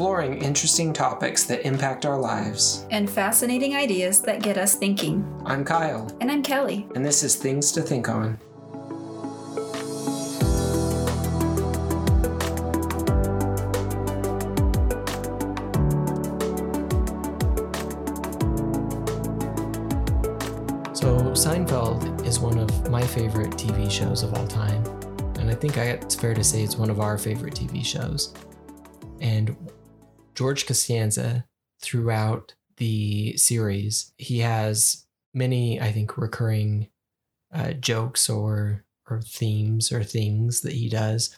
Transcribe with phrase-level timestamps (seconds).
[0.00, 2.86] exploring interesting topics that impact our lives.
[2.90, 5.30] And fascinating ideas that get us thinking.
[5.44, 6.10] I'm Kyle.
[6.22, 6.88] And I'm Kelly.
[6.94, 8.38] And this is Things to Think On.
[20.94, 24.82] So, Seinfeld is one of my favorite TV shows of all time.
[25.38, 28.32] And I think it's fair to say it's one of our favorite TV shows.
[29.20, 29.54] And
[30.40, 31.44] George Costanza,
[31.82, 35.04] throughout the series, he has
[35.34, 36.88] many, I think, recurring
[37.52, 41.36] uh, jokes or or themes or things that he does.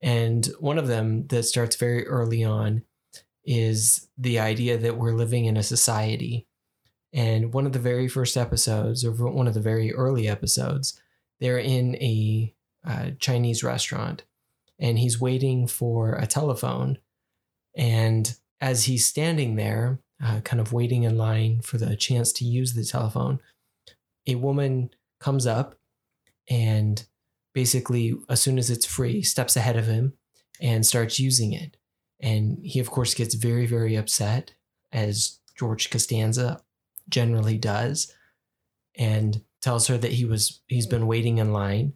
[0.00, 2.84] And one of them that starts very early on
[3.44, 6.46] is the idea that we're living in a society
[7.12, 11.00] and one of the very first episodes, or one of the very early episodes,
[11.40, 12.54] they're in a
[12.86, 14.22] uh, Chinese restaurant
[14.78, 16.98] and he's waiting for a telephone.
[17.76, 22.44] And as he's standing there, uh, kind of waiting in line for the chance to
[22.44, 23.40] use the telephone,
[24.26, 25.76] a woman comes up
[26.48, 27.06] and
[27.54, 30.14] basically, as soon as it's free, steps ahead of him
[30.60, 31.76] and starts using it.
[32.20, 34.54] And he, of course, gets very, very upset
[34.92, 36.62] as George Costanza
[37.08, 38.12] generally does
[38.96, 41.92] and tells her that he was he's been waiting in line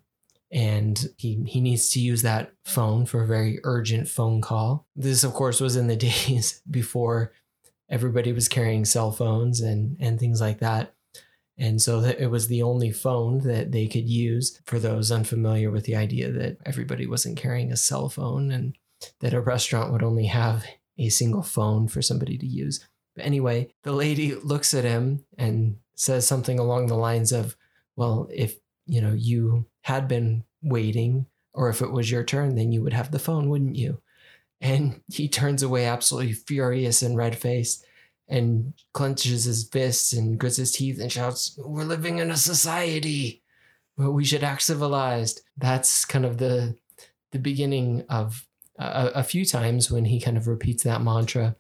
[0.52, 4.86] and he he needs to use that phone for a very urgent phone call.
[4.96, 7.32] This of course was in the days before
[7.88, 10.94] everybody was carrying cell phones and and things like that.
[11.58, 15.84] And so it was the only phone that they could use for those unfamiliar with
[15.84, 18.78] the idea that everybody wasn't carrying a cell phone and
[19.20, 20.64] that a restaurant would only have
[20.96, 22.86] a single phone for somebody to use.
[23.14, 27.56] But anyway, the lady looks at him and says something along the lines of,
[27.94, 28.56] "Well, if,
[28.90, 32.92] you know, you had been waiting or if it was your turn, then you would
[32.92, 34.00] have the phone, wouldn't you?"
[34.60, 37.84] And he turns away absolutely furious and red-faced
[38.28, 43.42] and clenches his fists and grits his teeth and shouts, "We're living in a society
[43.96, 46.76] where we should act civilized." That's kind of the
[47.32, 48.46] the beginning of
[48.78, 51.56] a, a few times when he kind of repeats that mantra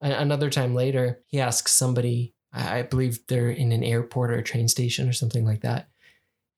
[0.00, 4.68] Another time later, he asks somebody, I believe they're in an airport or a train
[4.68, 5.88] station or something like that.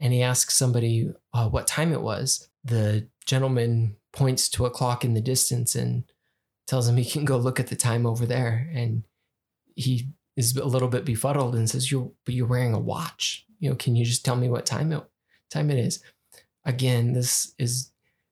[0.00, 2.48] And he asks somebody uh, what time it was.
[2.64, 6.04] The gentleman points to a clock in the distance and
[6.66, 8.70] tells him he can go look at the time over there.
[8.72, 9.04] And
[9.74, 13.44] he is a little bit befuddled and says, "You're but you're wearing a watch.
[13.58, 15.02] You know, can you just tell me what time it
[15.50, 16.02] time it is?"
[16.64, 17.90] Again, this is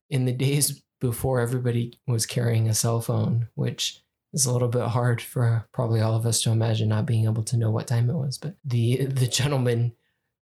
[0.09, 4.89] in the days before everybody was carrying a cell phone, which is a little bit
[4.89, 8.09] hard for probably all of us to imagine not being able to know what time
[8.09, 8.39] it was.
[8.39, 9.93] But the the gentleman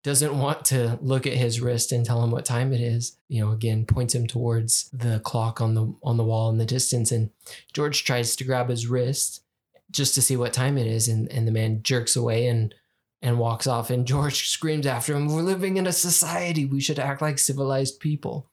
[0.03, 3.17] doesn't want to look at his wrist and tell him what time it is.
[3.29, 6.65] You know, again, points him towards the clock on the on the wall in the
[6.65, 7.11] distance.
[7.11, 7.31] And
[7.71, 9.43] George tries to grab his wrist
[9.89, 12.75] just to see what time it is, and, and the man jerks away and
[13.21, 13.89] and walks off.
[13.89, 16.65] And George screams after him, We're living in a society.
[16.65, 18.49] We should act like civilized people.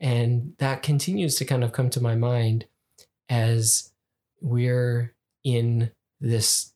[0.00, 2.66] And that continues to kind of come to my mind
[3.28, 3.92] as
[4.40, 5.14] we're
[5.44, 6.72] in this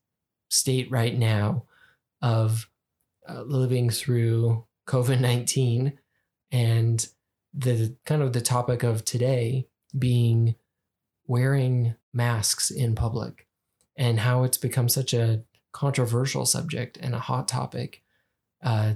[0.48, 1.64] state right now
[2.22, 2.68] of
[3.28, 5.98] uh, living through COVID 19
[6.52, 7.08] and
[7.52, 10.54] the kind of the topic of today being
[11.26, 13.46] wearing masks in public
[13.96, 15.42] and how it's become such a
[15.72, 18.02] controversial subject and a hot topic
[18.62, 18.94] uh,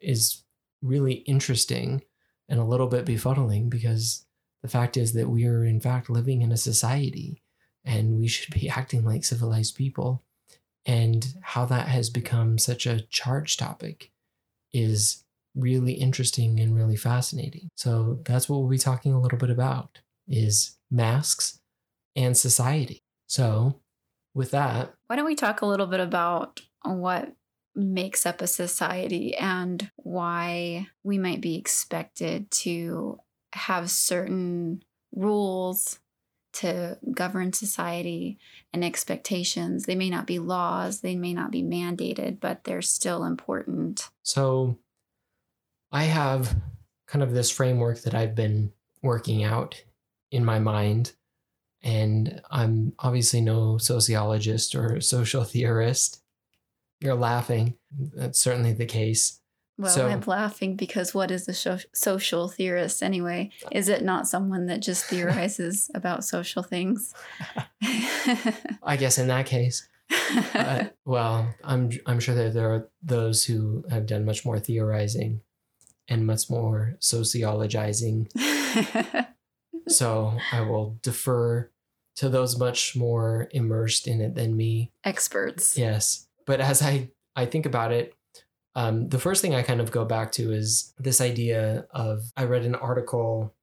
[0.00, 0.44] is
[0.82, 2.02] really interesting
[2.48, 4.26] and a little bit befuddling because
[4.62, 7.42] the fact is that we are in fact living in a society
[7.84, 10.22] and we should be acting like civilized people.
[10.86, 14.10] And how that has become such a charged topic
[14.72, 15.24] is
[15.54, 17.68] really interesting and really fascinating.
[17.76, 21.60] So that's what we'll be talking a little bit about is masks
[22.16, 23.02] and society.
[23.26, 23.80] So
[24.34, 27.32] with that, why don't we talk a little bit about what
[27.74, 33.18] makes up a society and why we might be expected to
[33.52, 34.82] have certain
[35.14, 35.99] rules
[36.52, 38.38] to govern society
[38.72, 39.84] and expectations.
[39.84, 44.08] They may not be laws, they may not be mandated, but they're still important.
[44.22, 44.78] So
[45.92, 46.56] I have
[47.06, 49.82] kind of this framework that I've been working out
[50.30, 51.12] in my mind.
[51.82, 56.22] And I'm obviously no sociologist or social theorist.
[57.00, 57.76] You're laughing.
[57.90, 59.39] That's certainly the case.
[59.80, 63.50] Well, so, I'm laughing because what is a so- social theorist anyway?
[63.72, 67.14] Is it not someone that just theorizes about social things?
[68.82, 69.88] I guess in that case.
[70.54, 75.40] Uh, well, I'm I'm sure that there are those who have done much more theorizing
[76.08, 78.28] and much more sociologizing.
[79.88, 81.70] so I will defer
[82.16, 84.92] to those much more immersed in it than me.
[85.04, 85.78] Experts.
[85.78, 86.26] Yes.
[86.44, 88.14] But as I, I think about it,
[88.74, 92.44] um, the first thing I kind of go back to is this idea of I
[92.44, 93.54] read an article,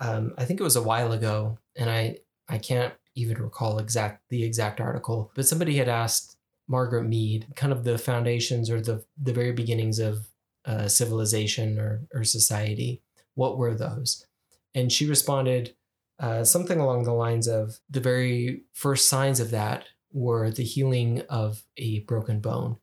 [0.00, 2.18] um, I think it was a while ago, and I
[2.48, 7.72] I can't even recall exact the exact article, but somebody had asked Margaret Mead kind
[7.72, 10.28] of the foundations or the the very beginnings of
[10.64, 13.02] uh, civilization or or society.
[13.34, 14.26] What were those?
[14.74, 15.74] And she responded
[16.18, 21.22] uh, something along the lines of the very first signs of that were the healing
[21.28, 22.78] of a broken bone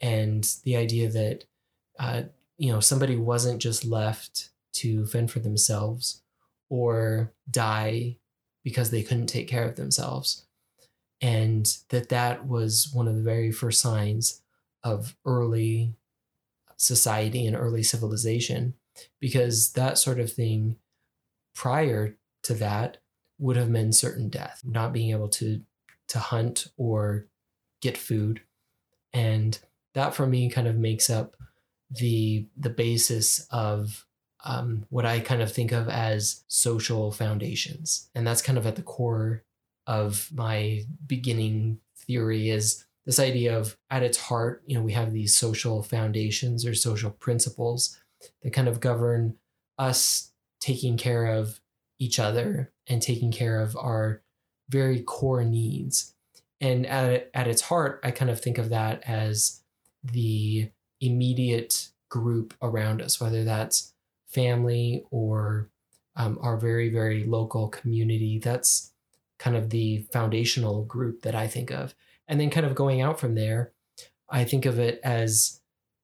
[0.00, 1.44] and the idea that
[1.98, 2.22] uh,
[2.58, 6.22] you know somebody wasn't just left to fend for themselves
[6.68, 8.16] or die
[8.62, 10.46] because they couldn't take care of themselves
[11.20, 14.42] and that that was one of the very first signs
[14.82, 15.94] of early
[16.76, 18.74] society and early civilization
[19.20, 20.76] because that sort of thing
[21.54, 22.98] prior to that
[23.38, 25.60] would have meant certain death not being able to
[26.08, 27.26] to hunt or
[27.80, 28.40] get food
[29.12, 29.58] and
[29.94, 31.36] that for me kind of makes up
[31.90, 34.06] the the basis of
[34.44, 38.76] um, what I kind of think of as social foundations, and that's kind of at
[38.76, 39.44] the core
[39.86, 45.12] of my beginning theory is this idea of at its heart, you know, we have
[45.12, 47.98] these social foundations or social principles
[48.42, 49.36] that kind of govern
[49.78, 51.60] us taking care of
[51.98, 54.22] each other and taking care of our
[54.68, 56.14] very core needs.
[56.60, 59.62] And at, at its heart, I kind of think of that as
[60.02, 60.70] the
[61.00, 63.92] immediate group around us, whether that's
[64.26, 65.68] family or
[66.16, 68.38] um, our very, very local community.
[68.38, 68.92] That's
[69.38, 71.94] kind of the foundational group that I think of.
[72.28, 73.72] And then, kind of going out from there,
[74.28, 75.60] I think of it as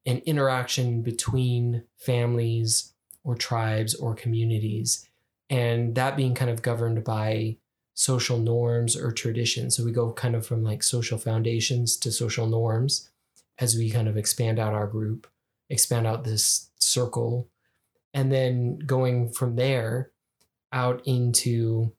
[0.06, 5.08] an interaction between families or tribes or communities.
[5.50, 7.58] And that being kind of governed by
[7.94, 9.76] social norms or traditions.
[9.76, 13.08] So we go kind of from like social foundations to social norms
[13.58, 15.26] as we kind of expand out our group,
[15.70, 17.48] expand out this circle,
[18.14, 20.10] and then going from there
[20.72, 21.92] out into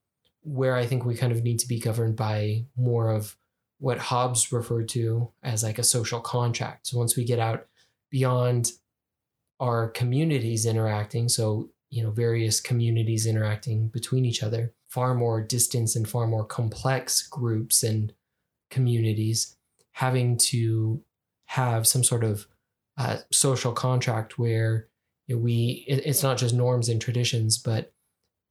[0.44, 3.36] where I think we kind of need to be governed by more of
[3.80, 6.88] what Hobbes referred to as like a social contract.
[6.88, 7.68] So once we get out
[8.10, 8.72] beyond
[9.60, 15.96] our communities interacting, so you know, various communities interacting between each other, far more distance
[15.96, 18.14] and far more complex groups and
[18.70, 19.56] communities
[19.94, 21.02] having to
[21.58, 22.48] have some sort of
[22.98, 24.88] uh, social contract where
[25.28, 27.92] you know, we it, it's not just norms and traditions but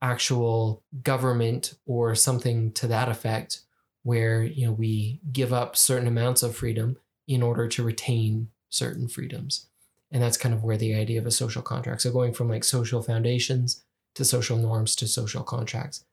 [0.01, 3.61] actual government or something to that effect
[4.03, 9.07] where you know we give up certain amounts of freedom in order to retain certain
[9.07, 9.67] freedoms.
[10.11, 12.63] And that's kind of where the idea of a social contract so going from like
[12.63, 13.83] social foundations
[14.15, 16.05] to social norms to social contracts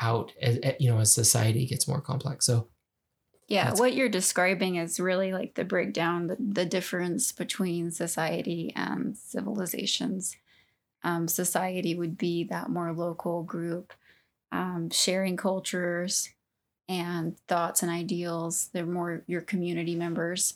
[0.00, 2.46] out as, you know as society gets more complex.
[2.46, 2.68] So
[3.48, 8.72] yeah, That's what you're describing is really like the breakdown, the, the difference between society
[8.74, 10.36] and civilizations.
[11.04, 13.92] Um, society would be that more local group,
[14.52, 16.30] um, sharing cultures
[16.88, 18.70] and thoughts and ideals.
[18.72, 20.54] They're more your community members.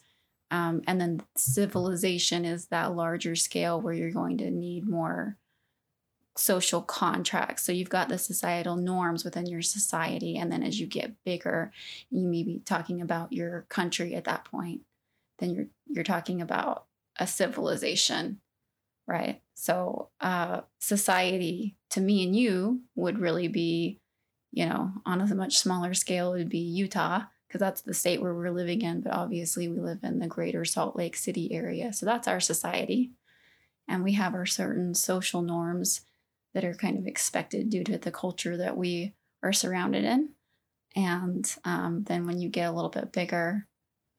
[0.51, 5.37] Um, and then civilization is that larger scale where you're going to need more
[6.39, 7.65] social contracts.
[7.65, 10.37] So you've got the societal norms within your society.
[10.37, 11.73] And then as you get bigger,
[12.11, 14.83] you may be talking about your country at that point.
[15.39, 16.87] Then you're you're talking about
[17.19, 18.41] a civilization,
[19.07, 19.41] right?
[19.55, 24.01] So uh, society to me and you would really be,
[24.53, 28.21] you know, on a much smaller scale, it would be Utah because that's the state
[28.21, 29.01] where we're living in.
[29.01, 31.93] But obviously, we live in the greater Salt Lake City area.
[31.93, 33.13] So that's our society.
[33.89, 36.01] And we have our certain social norms
[36.57, 40.31] that are kind of expected due to the culture that we are surrounded in.
[40.97, 43.67] And um, then when you get a little bit bigger,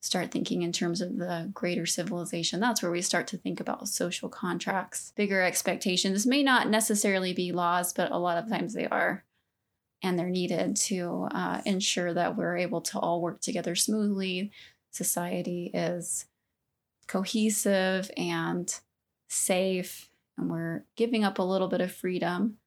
[0.02, 3.88] start thinking in terms of the greater civilization, that's where we start to think about
[3.88, 6.28] social contracts, bigger expectations.
[6.28, 9.26] May not necessarily be laws, but a lot of times they are.
[10.04, 14.52] And they're needed to uh, ensure that we're able to all work together smoothly.
[14.92, 16.28] Society is
[17.08, 18.80] cohesive and
[19.28, 22.58] safe and we're giving up a little bit of freedom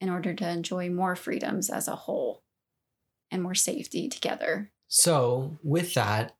[0.00, 2.42] in order to enjoy more freedoms as a whole
[3.30, 4.70] and more safety together.
[4.88, 6.36] So, with that,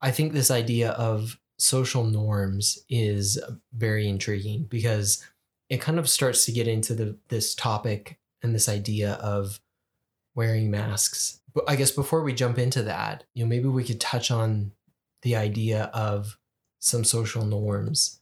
[0.00, 3.40] I think this idea of social norms is
[3.72, 5.24] very intriguing because
[5.68, 9.60] it kind of starts to get into the this topic and this idea of
[10.34, 11.40] wearing masks.
[11.54, 14.72] But I guess before we jump into that, you know, maybe we could touch on
[15.22, 16.38] the idea of
[16.78, 18.20] some social norms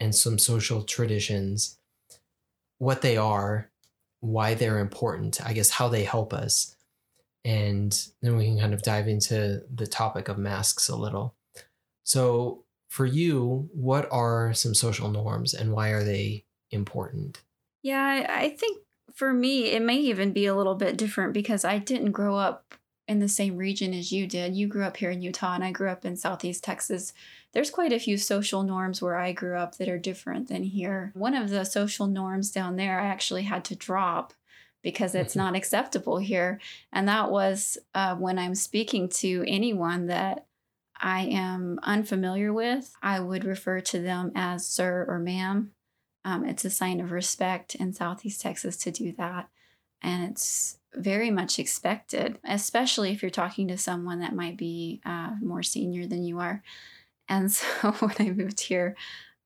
[0.00, 1.78] and some social traditions,
[2.78, 3.70] what they are,
[4.20, 6.76] why they're important, I guess how they help us,
[7.44, 11.34] and then we can kind of dive into the topic of masks a little.
[12.02, 17.40] So, for you, what are some social norms and why are they important?
[17.82, 18.82] Yeah, I think
[19.14, 22.74] for me, it may even be a little bit different because I didn't grow up
[23.10, 24.54] in the same region as you did.
[24.54, 27.12] You grew up here in Utah, and I grew up in Southeast Texas.
[27.52, 31.10] There's quite a few social norms where I grew up that are different than here.
[31.14, 34.32] One of the social norms down there I actually had to drop
[34.80, 36.60] because it's not acceptable here.
[36.92, 40.46] And that was uh, when I'm speaking to anyone that
[40.96, 45.72] I am unfamiliar with, I would refer to them as sir or ma'am.
[46.24, 49.48] Um, it's a sign of respect in Southeast Texas to do that.
[50.00, 55.30] And it's very much expected, especially if you're talking to someone that might be uh,
[55.40, 56.62] more senior than you are.
[57.28, 58.96] And so when I moved here,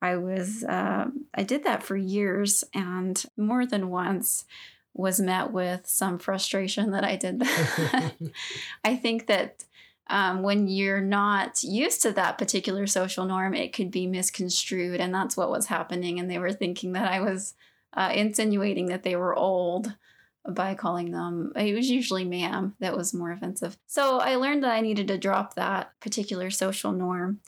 [0.00, 4.44] I was, um, I did that for years and more than once
[4.92, 8.14] was met with some frustration that I did that.
[8.84, 9.64] I think that
[10.08, 15.00] um, when you're not used to that particular social norm, it could be misconstrued.
[15.00, 16.20] And that's what was happening.
[16.20, 17.54] And they were thinking that I was
[17.94, 19.94] uh, insinuating that they were old
[20.48, 23.78] by calling them, it was usually ma'am that was more offensive.
[23.86, 27.40] So I learned that I needed to drop that particular social norm.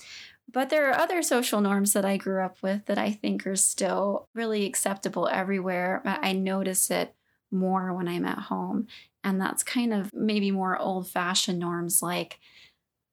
[0.51, 3.57] But there are other social norms that I grew up with that I think are
[3.57, 6.01] still really acceptable everywhere.
[6.05, 7.15] I notice it
[7.51, 8.87] more when I'm at home.
[9.25, 12.39] And that's kind of maybe more old fashioned norms like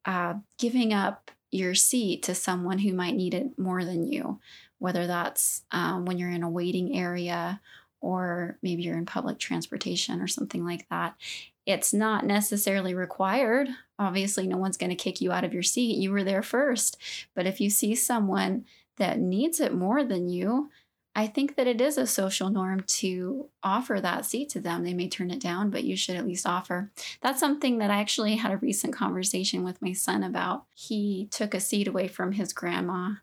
[0.06, 4.40] uh, giving up your seat to someone who might need it more than you,
[4.80, 7.62] whether that's um, when you're in a waiting area
[8.04, 11.16] or maybe you're in public transportation or something like that.
[11.66, 13.70] It's not necessarily required.
[13.98, 15.98] Obviously, no one's going to kick you out of your seat.
[15.98, 16.98] You were there first.
[17.34, 18.66] But if you see someone
[18.98, 20.70] that needs it more than you,
[21.16, 24.84] I think that it is a social norm to offer that seat to them.
[24.84, 26.92] They may turn it down, but you should at least offer.
[27.22, 30.66] That's something that I actually had a recent conversation with my son about.
[30.74, 33.14] He took a seat away from his grandma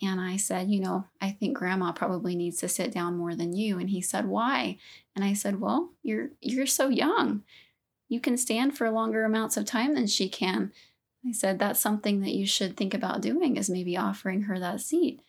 [0.00, 3.52] and I said, you know, I think grandma probably needs to sit down more than
[3.54, 3.78] you.
[3.78, 4.78] And he said, why?
[5.16, 7.42] And I said, well, you're you're so young.
[8.08, 10.72] You can stand for longer amounts of time than she can.
[11.26, 14.80] I said, that's something that you should think about doing is maybe offering her that
[14.80, 15.20] seat.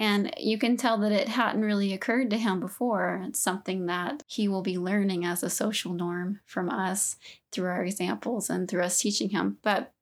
[0.00, 3.24] And you can tell that it hadn't really occurred to him before.
[3.26, 7.16] It's something that he will be learning as a social norm from us
[7.50, 9.58] through our examples and through us teaching him.
[9.62, 9.92] But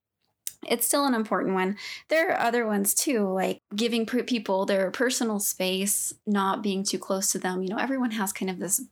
[0.69, 1.77] it's still an important one.
[2.09, 7.33] There are other ones too, like giving people their personal space, not being too close
[7.33, 7.63] to them.
[7.63, 8.83] You know, everyone has kind of this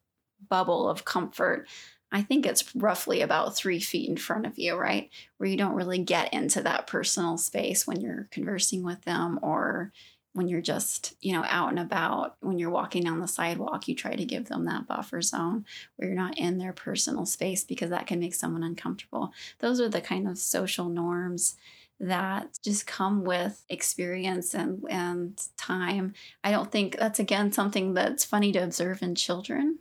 [0.48, 1.66] bubble of comfort.
[2.12, 5.10] I think it's roughly about three feet in front of you, right?
[5.38, 9.92] Where you don't really get into that personal space when you're conversing with them or
[10.34, 13.94] when you're just, you know, out and about, when you're walking down the sidewalk, you
[13.94, 15.64] try to give them that buffer zone
[15.96, 19.32] where you're not in their personal space because that can make someone uncomfortable.
[19.60, 21.56] Those are the kind of social norms
[22.00, 26.12] that just come with experience and, and time.
[26.42, 29.78] I don't think that's again something that's funny to observe in children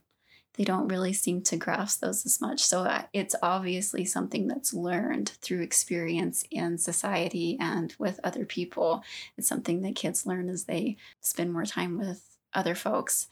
[0.55, 2.61] they don't really seem to grasp those as much.
[2.61, 9.03] So it's obviously something that's learned through experience in society and with other people.
[9.37, 13.27] It's something that kids learn as they spend more time with other folks.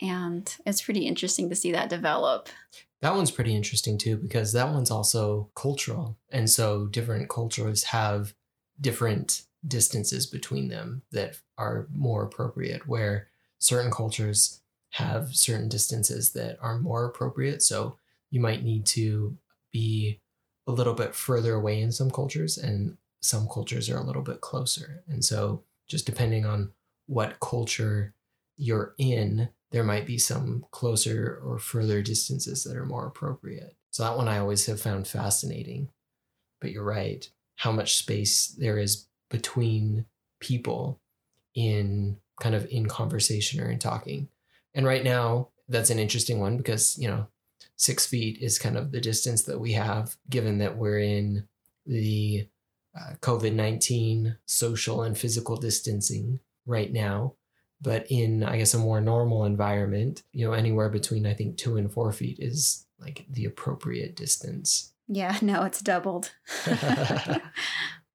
[0.00, 2.48] And it's pretty interesting to see that develop.
[3.02, 6.16] That one's pretty interesting too, because that one's also cultural.
[6.30, 8.32] And so different cultures have
[8.80, 14.61] different distances between them that are more appropriate, where certain cultures
[14.92, 17.62] have certain distances that are more appropriate.
[17.62, 17.96] So
[18.30, 19.36] you might need to
[19.72, 20.20] be
[20.66, 24.40] a little bit further away in some cultures, and some cultures are a little bit
[24.40, 25.02] closer.
[25.08, 26.72] And so, just depending on
[27.06, 28.14] what culture
[28.56, 33.74] you're in, there might be some closer or further distances that are more appropriate.
[33.90, 35.88] So, that one I always have found fascinating.
[36.60, 40.06] But you're right, how much space there is between
[40.40, 41.00] people
[41.54, 44.28] in kind of in conversation or in talking.
[44.74, 47.26] And right now, that's an interesting one because, you know,
[47.76, 51.48] six feet is kind of the distance that we have, given that we're in
[51.86, 52.48] the
[52.98, 57.34] uh, COVID 19 social and physical distancing right now.
[57.80, 61.76] But in, I guess, a more normal environment, you know, anywhere between, I think, two
[61.76, 64.92] and four feet is like the appropriate distance.
[65.08, 66.32] Yeah, no, it's doubled.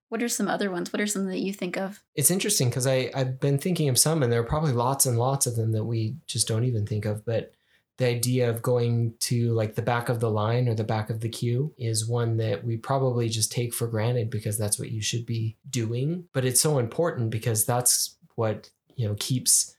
[0.09, 0.93] What are some other ones?
[0.93, 2.01] What are some that you think of?
[2.15, 5.47] It's interesting because I've been thinking of some, and there are probably lots and lots
[5.47, 7.25] of them that we just don't even think of.
[7.25, 7.51] But
[7.97, 11.19] the idea of going to like the back of the line or the back of
[11.19, 15.01] the queue is one that we probably just take for granted because that's what you
[15.01, 16.25] should be doing.
[16.33, 19.75] But it's so important because that's what you know keeps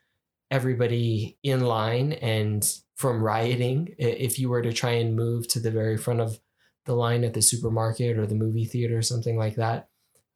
[0.51, 3.95] everybody in line and from rioting.
[3.99, 6.41] If you were to try and move to the very front of
[6.87, 9.89] the line at the supermarket or the movie theater or something like that,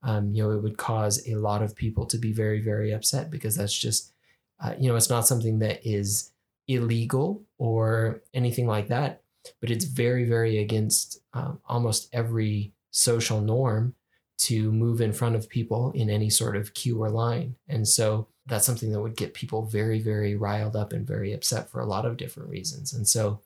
[0.02, 3.30] um, you know, it would cause a lot of people to be very, very upset
[3.30, 4.12] because that's just,
[4.62, 6.32] uh, you know, it's not something that is
[6.68, 9.22] illegal or anything like that,
[9.60, 13.94] but it's very, very against um, almost every social norm
[14.38, 17.54] to move in front of people in any sort of queue or line.
[17.68, 21.70] And so that's something that would get people very, very riled up and very upset
[21.70, 22.92] for a lot of different reasons.
[22.92, 23.40] And so,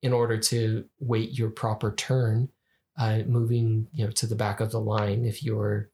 [0.00, 2.48] in order to wait your proper turn,
[2.98, 5.90] uh, moving you know to the back of the line, if you're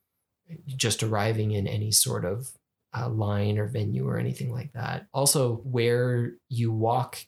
[0.67, 2.53] just arriving in any sort of
[2.97, 5.07] uh, line or venue or anything like that.
[5.13, 7.19] Also, where you walk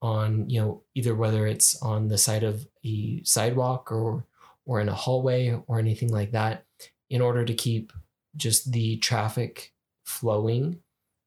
[0.00, 4.26] on, you know, either whether it's on the side of a sidewalk or
[4.64, 6.64] or in a hallway or anything like that,
[7.10, 7.92] in order to keep
[8.36, 9.72] just the traffic
[10.04, 10.80] flowing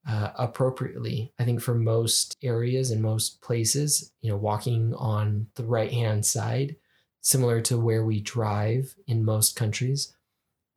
[0.08, 1.34] uh, appropriately.
[1.40, 6.26] I think for most areas and most places, you know, walking on the right hand
[6.26, 6.76] side,
[7.22, 10.15] similar to where we drive in most countries,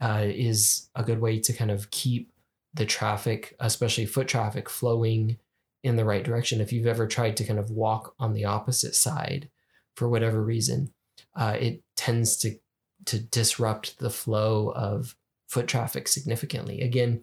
[0.01, 2.33] uh, is a good way to kind of keep
[2.75, 5.39] the traffic, especially foot traffic, flowing
[5.83, 6.61] in the right direction.
[6.61, 9.49] If you've ever tried to kind of walk on the opposite side
[9.97, 10.93] for whatever reason,
[11.35, 12.59] uh, it tends to
[13.07, 16.81] to disrupt the flow of foot traffic significantly.
[16.83, 17.23] Again,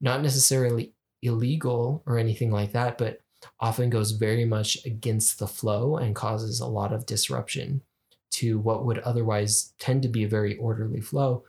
[0.00, 3.20] not necessarily illegal or anything like that, but
[3.58, 7.82] often goes very much against the flow and causes a lot of disruption
[8.30, 11.44] to what would otherwise tend to be a very orderly flow.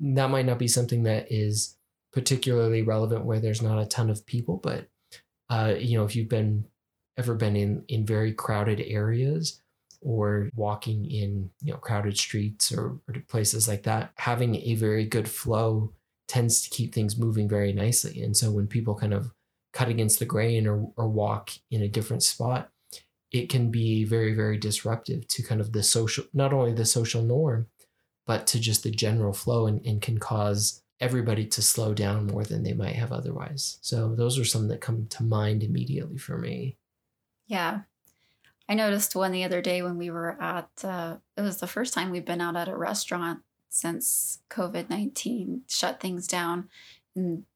[0.00, 1.76] That might not be something that is
[2.12, 4.88] particularly relevant where there's not a ton of people, but
[5.48, 6.66] uh, you know, if you've been
[7.18, 9.60] ever been in in very crowded areas
[10.00, 15.04] or walking in you know crowded streets or, or places like that, having a very
[15.04, 15.92] good flow
[16.30, 18.22] tends to keep things moving very nicely.
[18.22, 19.32] And so when people kind of
[19.72, 22.70] cut against the grain or, or walk in a different spot,
[23.32, 27.22] it can be very, very disruptive to kind of the social, not only the social
[27.22, 27.66] norm,
[28.30, 32.44] but to just the general flow and, and can cause everybody to slow down more
[32.44, 33.78] than they might have otherwise.
[33.80, 36.76] So those are some that come to mind immediately for me.
[37.48, 37.80] Yeah.
[38.68, 41.92] I noticed one the other day when we were at, uh, it was the first
[41.92, 46.68] time we've been out at a restaurant since COVID 19 shut things down.
[47.16, 47.46] And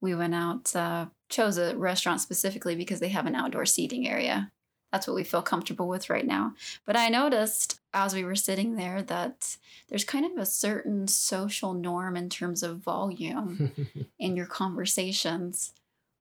[0.00, 4.50] we went out, uh, chose a restaurant specifically because they have an outdoor seating area.
[4.92, 6.54] That's what we feel comfortable with right now.
[6.84, 9.56] But I noticed as we were sitting there that
[9.88, 13.72] there's kind of a certain social norm in terms of volume
[14.18, 15.72] in your conversations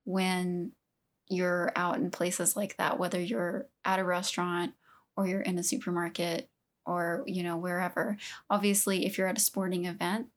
[0.06, 0.72] when
[1.30, 4.74] you're out in places like that, whether you're at a restaurant
[5.16, 6.50] or you're in a supermarket
[6.86, 8.18] or you know wherever
[8.50, 10.28] obviously if you're at a sporting event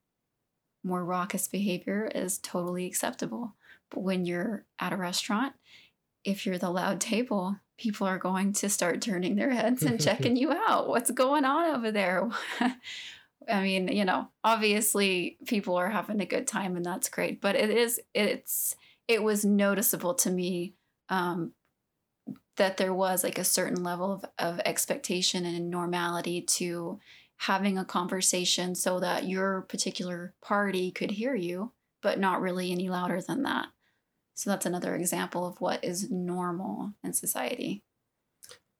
[0.83, 3.55] more raucous behavior is totally acceptable
[3.90, 5.55] but when you're at a restaurant
[6.24, 10.37] if you're the loud table people are going to start turning their heads and checking
[10.37, 12.28] you out what's going on over there
[13.48, 17.56] i mean you know obviously people are having a good time and that's great but
[17.56, 18.76] it is it's
[19.08, 20.74] it was noticeable to me
[21.08, 21.52] um,
[22.56, 27.00] that there was like a certain level of, of expectation and normality to
[27.37, 32.88] having a conversation so that your particular party could hear you, but not really any
[32.88, 33.66] louder than that.
[34.35, 37.85] So that's another example of what is normal in society.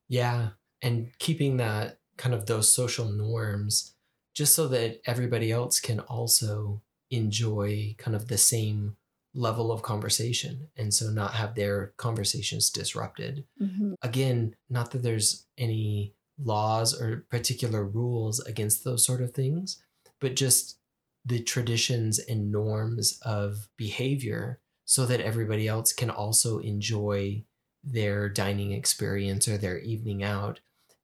[0.07, 0.49] Yeah.
[0.81, 3.95] And keeping that kind of those social norms
[4.33, 8.97] just so that everybody else can also enjoy kind of the same
[9.33, 13.93] level of conversation and so not have their conversations disrupted mm-hmm.
[14.01, 19.83] again not that there's any laws or particular rules against those sort of things
[20.21, 20.79] but just
[21.25, 27.43] the traditions and norms of behavior so that everybody else can also enjoy
[27.83, 30.59] their dining experience or their evening out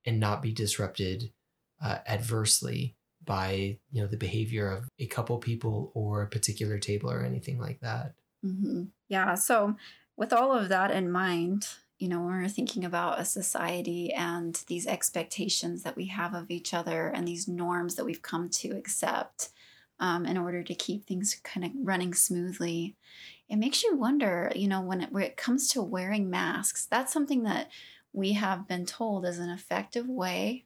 [0.05, 1.31] and not be disrupted
[1.83, 7.11] uh, adversely by you know the behavior of a couple people or a particular table
[7.11, 8.15] or anything like that
[8.45, 8.83] Mm-hmm.
[9.07, 9.35] Yeah.
[9.35, 9.75] So,
[10.17, 11.67] with all of that in mind,
[11.99, 16.49] you know, when we're thinking about a society and these expectations that we have of
[16.49, 19.49] each other and these norms that we've come to accept
[19.99, 22.95] um, in order to keep things kind of running smoothly,
[23.51, 27.11] it makes you wonder, you know, when it, when it comes to wearing masks, that's
[27.11, 27.69] something that
[28.13, 30.63] we have been told is an effective way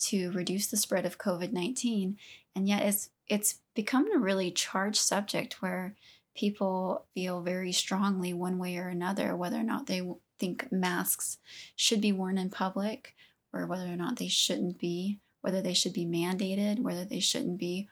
[0.00, 2.18] to reduce the spread of COVID 19.
[2.56, 5.94] And yet it's, it's become a really charged subject where
[6.34, 10.02] people feel very strongly one way or another whether or not they
[10.40, 11.38] think masks
[11.76, 13.14] should be worn in public
[13.52, 17.58] or whether or not they shouldn't be, whether they should be mandated, whether they shouldn't
[17.58, 17.88] be.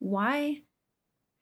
[0.00, 0.60] Why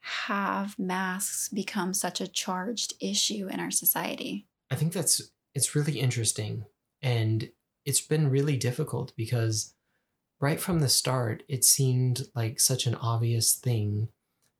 [0.03, 4.47] have masks become such a charged issue in our society?
[4.71, 6.65] I think that's it's really interesting
[7.03, 7.51] and
[7.85, 9.75] it's been really difficult because
[10.41, 14.09] right from the start, it seemed like such an obvious thing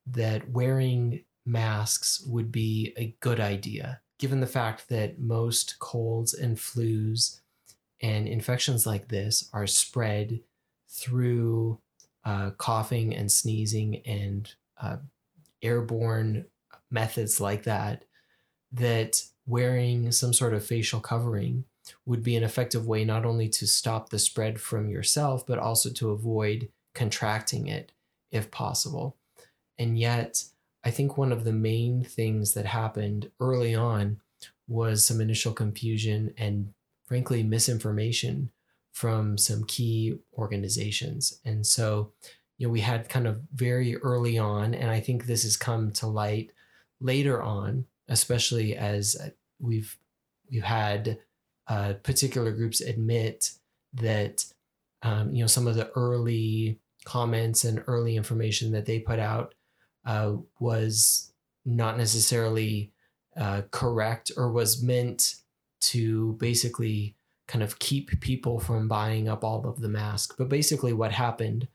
[0.07, 6.57] that wearing masks would be a good idea, given the fact that most colds and
[6.57, 7.41] flus
[8.01, 10.41] and infections like this are spread
[10.89, 11.79] through
[12.25, 14.97] uh, coughing and sneezing and uh,
[15.63, 16.47] airborne
[16.91, 18.05] methods like that,
[18.73, 21.65] that wearing some sort of facial covering
[22.07, 25.91] would be an effective way not only to stop the spread from yourself, but also
[25.91, 27.93] to avoid contracting it
[28.31, 29.17] if possible.
[29.79, 30.45] And yet,
[30.85, 34.21] I think one of the main things that happened early on
[34.69, 36.73] was some initial confusion and,
[37.07, 38.51] frankly, misinformation
[38.93, 41.41] from some key organizations.
[41.45, 42.13] And so,
[42.59, 45.91] you know, we had kind of very early on, and I think this has come
[45.93, 46.51] to light
[47.01, 49.17] later on, especially as
[49.59, 49.97] we've
[50.51, 51.19] we've had
[51.69, 53.53] uh, particular groups admit
[53.95, 54.45] that
[55.03, 59.55] um, you know some of the early comments and early information that they put out
[60.05, 61.33] uh, was
[61.65, 62.93] not necessarily
[63.37, 65.37] uh, correct or was meant
[65.81, 67.17] to basically
[67.49, 70.35] kind of keep people from buying up all of the masks.
[70.37, 71.69] But basically, what happened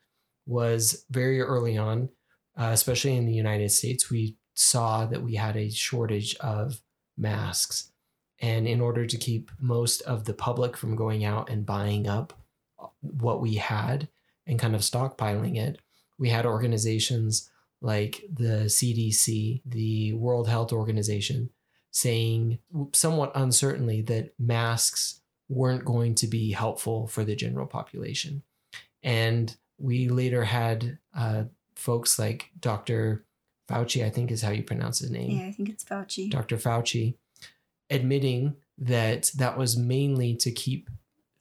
[0.48, 2.10] was very early on,
[2.58, 6.82] uh, especially in the United States, we saw that we had a shortage of
[7.18, 7.92] masks.
[8.40, 12.34] And in order to keep most of the public from going out and buying up
[13.02, 14.08] what we had
[14.46, 15.80] and kind of stockpiling it,
[16.18, 17.50] we had organizations
[17.82, 21.50] like the CDC, the World Health Organization,
[21.92, 22.60] saying
[22.94, 28.44] somewhat uncertainly that masks weren't going to be helpful for the general population.
[29.04, 31.44] And we later had uh,
[31.76, 33.26] folks like Dr.
[33.70, 35.40] Fauci, I think is how you pronounce his name.
[35.40, 36.30] Yeah, I think it's Fauci.
[36.30, 36.58] Dr.
[36.58, 37.16] Fauci,
[37.90, 40.90] admitting that that was mainly to keep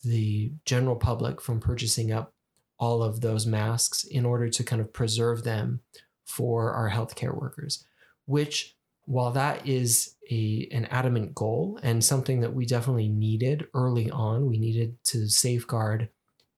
[0.03, 2.33] the general public from purchasing up
[2.79, 5.81] all of those masks in order to kind of preserve them
[6.25, 7.85] for our healthcare workers,
[8.27, 14.11] which while that is a an adamant goal and something that we definitely needed early
[14.11, 16.09] on, we needed to safeguard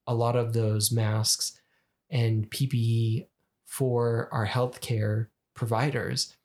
[0.07, 1.58] a lot of those masks
[2.11, 3.27] and PPE
[3.65, 6.37] for our healthcare providers.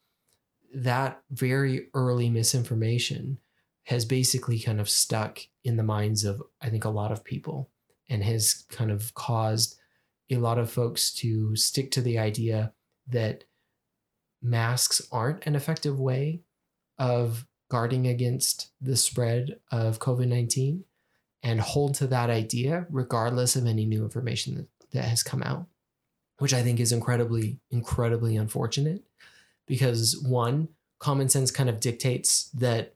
[0.74, 3.40] That very early misinformation
[3.84, 7.70] has basically kind of stuck in the minds of I think a lot of people
[8.10, 9.78] and has kind of caused
[10.30, 12.74] a lot of folks to stick to the idea
[13.08, 13.44] that
[14.42, 16.42] masks aren't an effective way
[16.98, 20.84] of guarding against the spread of COVID 19
[21.42, 25.68] and hold to that idea regardless of any new information that, that has come out,
[26.40, 29.04] which I think is incredibly, incredibly unfortunate
[29.68, 32.96] because one, common sense kind of dictates that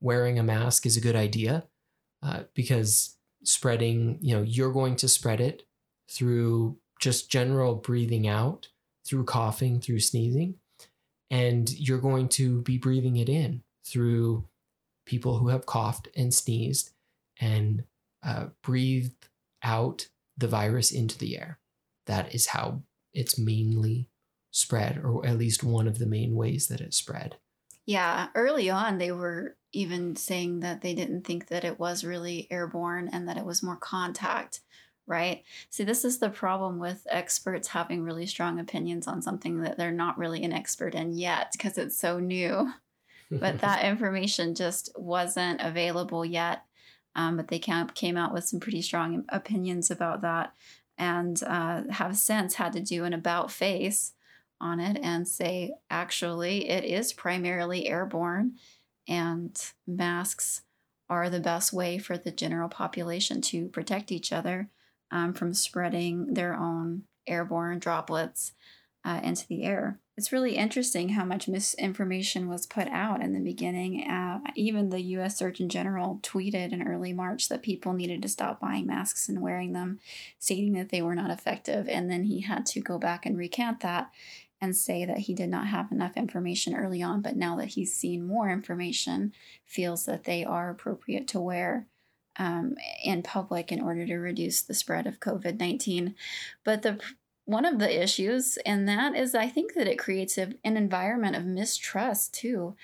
[0.00, 1.64] wearing a mask is a good idea
[2.22, 5.64] uh, because spreading, you know, you're going to spread it
[6.10, 8.68] through just general breathing out
[9.06, 10.56] through coughing, through sneezing,
[11.30, 14.44] and you're going to be breathing it in through
[15.06, 16.90] people who have coughed and sneezed
[17.40, 17.84] and
[18.24, 19.28] uh, breathed
[19.62, 21.58] out the virus into the air.
[22.06, 24.08] That is how it's mainly
[24.50, 27.36] spread, or at least one of the main ways that it spread.
[27.84, 32.48] Yeah, early on, they were even saying that they didn't think that it was really
[32.50, 34.60] airborne and that it was more contact
[35.06, 35.44] right?
[35.70, 39.92] See, this is the problem with experts having really strong opinions on something that they're
[39.92, 42.72] not really an expert in yet because it's so new.
[43.30, 46.64] but that information just wasn't available yet.
[47.16, 50.52] Um, but they came out with some pretty strong opinions about that
[50.98, 54.12] and uh, have since had to do an about face
[54.60, 58.52] on it and say, actually, it is primarily airborne
[59.08, 60.62] and masks
[61.08, 64.68] are the best way for the general population to protect each other
[65.10, 68.52] um, from spreading their own airborne droplets
[69.04, 70.00] uh, into the air.
[70.16, 74.08] It's really interesting how much misinformation was put out in the beginning.
[74.08, 78.58] Uh, even the US Surgeon General tweeted in early March that people needed to stop
[78.58, 80.00] buying masks and wearing them,
[80.38, 81.86] stating that they were not effective.
[81.86, 84.10] And then he had to go back and recant that
[84.58, 87.94] and say that he did not have enough information early on, but now that he's
[87.94, 89.34] seen more information,
[89.66, 91.86] feels that they are appropriate to wear
[92.38, 92.74] um,
[93.04, 96.14] in public in order to reduce the spread of COVID 19.
[96.64, 96.98] But the
[97.46, 101.36] one of the issues and that is I think that it creates a, an environment
[101.36, 102.76] of mistrust too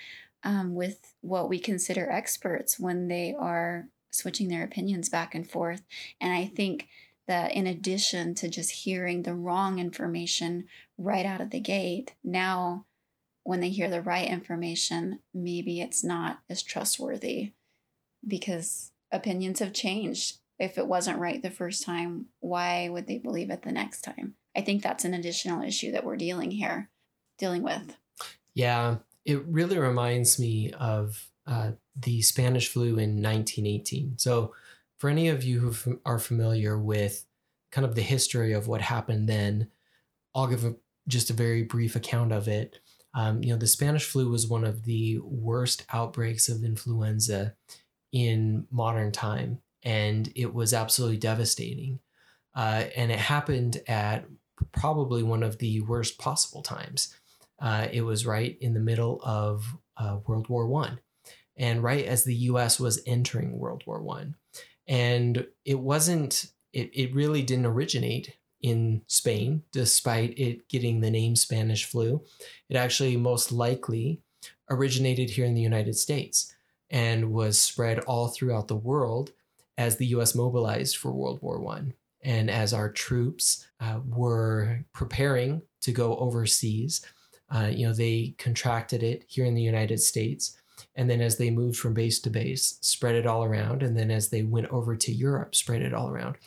[0.43, 5.83] um, with what we consider experts when they are switching their opinions back and forth.
[6.19, 6.87] And I think
[7.27, 10.65] that in addition to just hearing the wrong information
[10.97, 12.85] right out of the gate, now
[13.43, 17.51] when they hear the right information, maybe it's not as trustworthy
[18.25, 23.49] because opinions have changed if it wasn't right the first time, why would they believe
[23.49, 24.35] it the next time?
[24.55, 26.89] I think that's an additional issue that we're dealing here,
[27.37, 27.95] dealing with.
[28.53, 34.17] Yeah, it really reminds me of uh, the Spanish flu in 1918.
[34.17, 34.53] So,
[34.97, 37.25] for any of you who are familiar with
[37.71, 39.69] kind of the history of what happened then,
[40.33, 40.75] I'll give a,
[41.07, 42.79] just a very brief account of it.
[43.13, 47.55] Um, you know, the Spanish flu was one of the worst outbreaks of influenza
[48.11, 51.99] in modern time, and it was absolutely devastating.
[52.55, 54.25] Uh, and it happened at
[54.71, 57.15] probably one of the worst possible times.
[57.59, 59.65] Uh, it was right in the middle of
[59.97, 60.99] uh, World War One,
[61.55, 62.79] and right as the U.S.
[62.79, 64.35] was entering World War One,
[64.87, 66.47] and it wasn't.
[66.73, 72.23] It, it really didn't originate in Spain, despite it getting the name Spanish flu.
[72.69, 74.21] It actually most likely
[74.69, 76.53] originated here in the United States
[76.89, 79.31] and was spread all throughout the world
[79.77, 85.61] as the US mobilized for World War One and as our troops uh, were preparing
[85.81, 87.05] to go overseas.
[87.53, 90.57] Uh, you know, they contracted it here in the United States.
[90.95, 93.83] And then as they moved from base to base, spread it all around.
[93.83, 96.37] And then as they went over to Europe, spread it all around.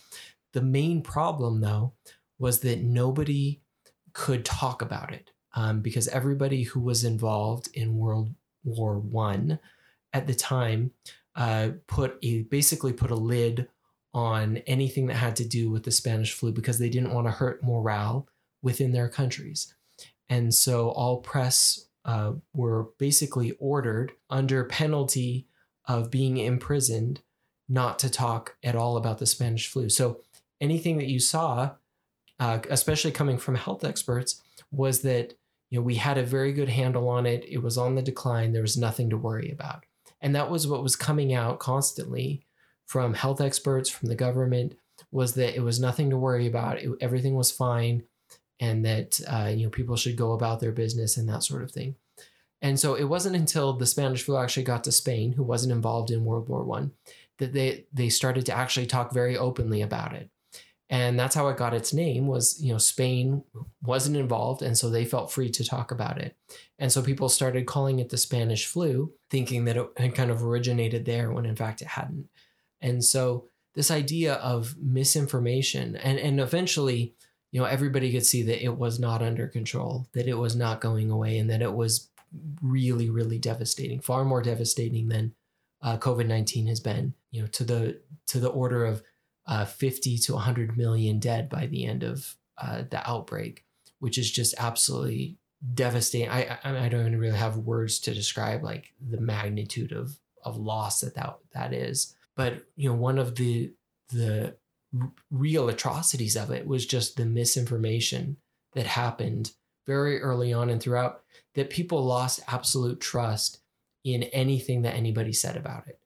[0.53, 1.93] The main problem, though,
[2.39, 3.61] was that nobody
[4.13, 8.35] could talk about it um, because everybody who was involved in World
[8.65, 9.59] War One
[10.13, 10.93] at the time
[11.35, 13.69] uh, put a basically put a lid
[14.17, 17.31] on anything that had to do with the Spanish flu because they didn't want to
[17.31, 18.27] hurt morale
[18.63, 19.75] within their countries.
[20.31, 25.49] And so all press uh, were basically ordered under penalty
[25.85, 27.21] of being imprisoned
[27.69, 29.91] not to talk at all about the Spanish flu.
[29.91, 30.23] So
[30.63, 31.73] anything that you saw,
[32.41, 35.35] uh, especially coming from health experts, was that
[35.69, 37.45] you know we had a very good handle on it.
[37.47, 38.53] It was on the decline.
[38.53, 39.85] There was nothing to worry about,
[40.23, 42.46] and that was what was coming out constantly
[42.87, 44.75] from health experts, from the government,
[45.11, 46.79] was that it was nothing to worry about.
[46.79, 48.05] It, everything was fine,
[48.61, 51.71] and that uh, you know people should go about their business and that sort of
[51.71, 51.97] thing.
[52.63, 56.11] And so it wasn't until the Spanish flu actually got to Spain, who wasn't involved
[56.11, 56.93] in World War One,
[57.39, 60.31] that they they started to actually talk very openly about it.
[60.89, 63.43] And that's how it got its name was, you know, Spain
[63.83, 66.37] wasn't involved and so they felt free to talk about it.
[66.79, 70.45] And so people started calling it the Spanish flu, thinking that it had kind of
[70.45, 72.29] originated there when in fact it hadn't.
[72.81, 77.15] And so this idea of misinformation and and eventually
[77.53, 80.81] you know everybody could see that it was not under control that it was not
[80.81, 82.09] going away and that it was
[82.61, 85.33] really really devastating far more devastating than
[85.83, 89.03] uh, covid-19 has been you know to the to the order of
[89.47, 93.65] uh, 50 to 100 million dead by the end of uh, the outbreak
[94.01, 95.37] which is just absolutely
[95.75, 96.29] devastating.
[96.29, 101.01] I, I i don't really have words to describe like the magnitude of of loss
[101.01, 103.73] that that, that is but you know, one of the
[104.11, 104.57] the
[105.31, 108.37] real atrocities of it was just the misinformation
[108.75, 109.53] that happened
[109.87, 111.23] very early on and throughout
[111.55, 113.61] that people lost absolute trust
[114.05, 115.99] in anything that anybody said about it.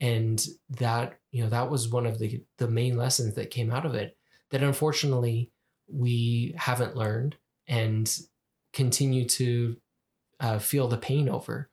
[0.00, 3.86] And that you know that was one of the the main lessons that came out
[3.86, 4.16] of it
[4.50, 5.50] that unfortunately
[5.90, 8.18] we haven't learned and
[8.72, 9.76] continue to
[10.40, 11.70] uh, feel the pain over.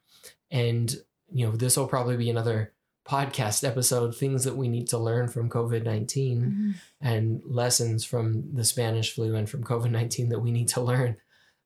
[0.50, 0.96] And
[1.34, 2.74] you know this will probably be another
[3.08, 6.72] podcast episode things that we need to learn from COVID 19 mm-hmm.
[7.02, 11.18] and lessons from the Spanish flu and from COVID 19 that we need to learn.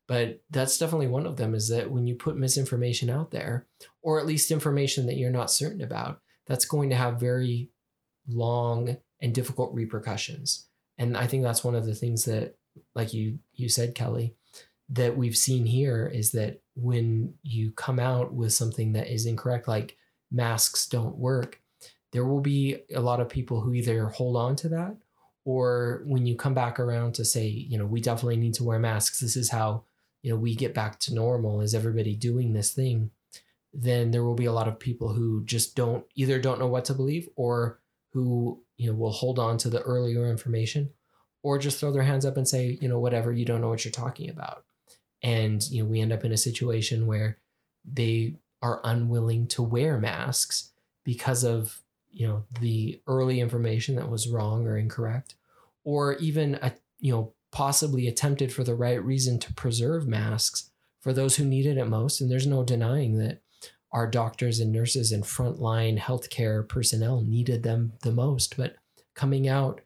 [0.08, 3.68] But that's definitely one of them is that when you put misinformation out there,
[4.02, 7.70] or at least information that you're not certain about, that's going to have very
[8.28, 10.68] long and difficult repercussions.
[10.98, 12.56] And I think that's one of the things that,
[12.96, 14.36] like you you said, Kelly,
[14.90, 19.68] that we've seen here is that when you come out with something that is incorrect,
[19.68, 19.97] like
[20.32, 21.62] masks don't work,
[22.12, 24.96] there will be a lot of people who either hold on to that
[25.46, 28.80] or when you come back around to say, you know, we definitely need to wear
[28.80, 29.20] masks.
[29.20, 29.84] This is how,
[30.22, 31.62] you know, we get back to normal.
[31.62, 33.12] Is everybody doing this thing?
[33.74, 36.86] Then there will be a lot of people who just don't either don't know what
[36.86, 37.80] to believe or
[38.12, 40.90] who, you know, will hold on to the earlier information
[41.44, 43.86] or just throw their hands up and say, you know, whatever, you don't know what
[43.86, 44.66] you're talking about.
[45.22, 47.38] And, you know, we end up in a situation where
[47.86, 50.72] they are unwilling to wear masks
[51.04, 55.36] because of you know the early information that was wrong or incorrect
[55.84, 61.14] or even a, you know possibly attempted for the right reason to preserve masks for
[61.14, 62.20] those who needed it most.
[62.20, 63.42] And there's no denying that
[63.92, 68.58] our doctors and nurses and frontline healthcare personnel needed them the most.
[68.58, 68.76] But
[69.16, 69.82] coming out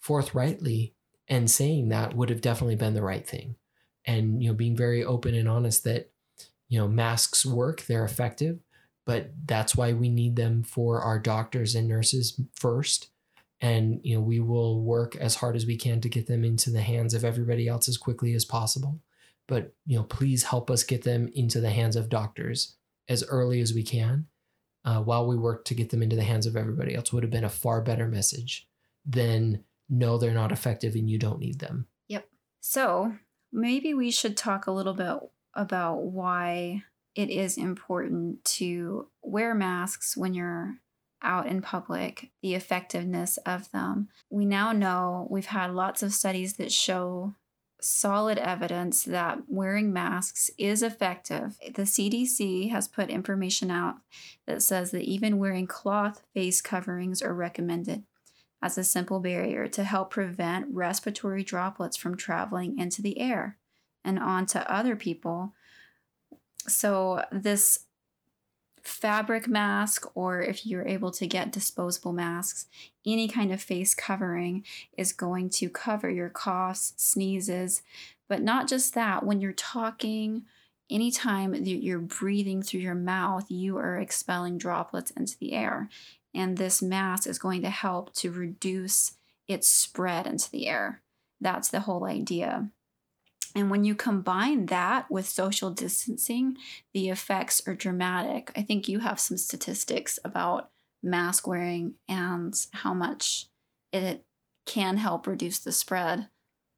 [0.00, 0.94] forthrightly
[1.28, 3.56] and saying that would have definitely been the right thing.
[4.04, 6.10] And you know being very open and honest that
[6.68, 8.58] you know, masks work, they're effective,
[9.06, 13.10] but that's why we need them for our doctors and nurses first.
[13.60, 16.70] and you know we will work as hard as we can to get them into
[16.70, 19.00] the hands of everybody else as quickly as possible
[19.46, 22.74] but you know please help us get them into the hands of doctors
[23.08, 24.26] as early as we can
[24.84, 27.30] uh, while we work to get them into the hands of everybody else would have
[27.30, 28.66] been a far better message
[29.06, 32.26] than no they're not effective and you don't need them Yep.
[32.60, 33.14] So
[33.52, 35.18] maybe we should talk a little bit
[35.54, 36.82] about why
[37.14, 40.76] it is important to wear masks when you're
[41.22, 44.08] out in public, the effectiveness of them.
[44.30, 47.34] We now know we've had lots of studies that show
[47.80, 51.56] solid evidence that wearing masks is effective.
[51.74, 53.96] The CDC has put information out
[54.46, 58.04] that says that even wearing cloth face coverings are recommended
[58.62, 63.58] as a simple barrier to help prevent respiratory droplets from traveling into the air
[64.04, 65.52] and onto other people.
[66.66, 67.80] So, this
[68.82, 72.66] fabric mask, or if you're able to get disposable masks,
[73.06, 74.64] any kind of face covering
[74.96, 77.82] is going to cover your coughs, sneezes,
[78.28, 79.24] but not just that.
[79.24, 80.44] When you're talking,
[80.90, 85.88] anytime that you're breathing through your mouth, you are expelling droplets into the air.
[86.34, 89.12] And this mask is going to help to reduce
[89.48, 91.00] its spread into the air.
[91.40, 92.68] That's the whole idea.
[93.54, 96.56] And when you combine that with social distancing,
[96.92, 98.50] the effects are dramatic.
[98.56, 100.70] I think you have some statistics about
[101.02, 103.46] mask wearing and how much
[103.92, 104.24] it
[104.66, 106.28] can help reduce the spread.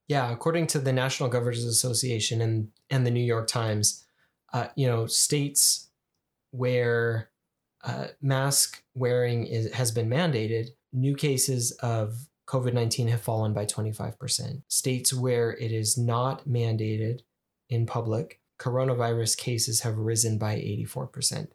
[0.09, 4.05] Yeah, according to the National Governors Association and and the New York Times,
[4.53, 5.89] uh, you know, states
[6.51, 7.31] where
[7.85, 13.67] uh, mask wearing is, has been mandated, new cases of COVID 19 have fallen by
[13.67, 14.63] 25%.
[14.69, 17.21] States where it is not mandated
[17.69, 21.49] in public, coronavirus cases have risen by 84%.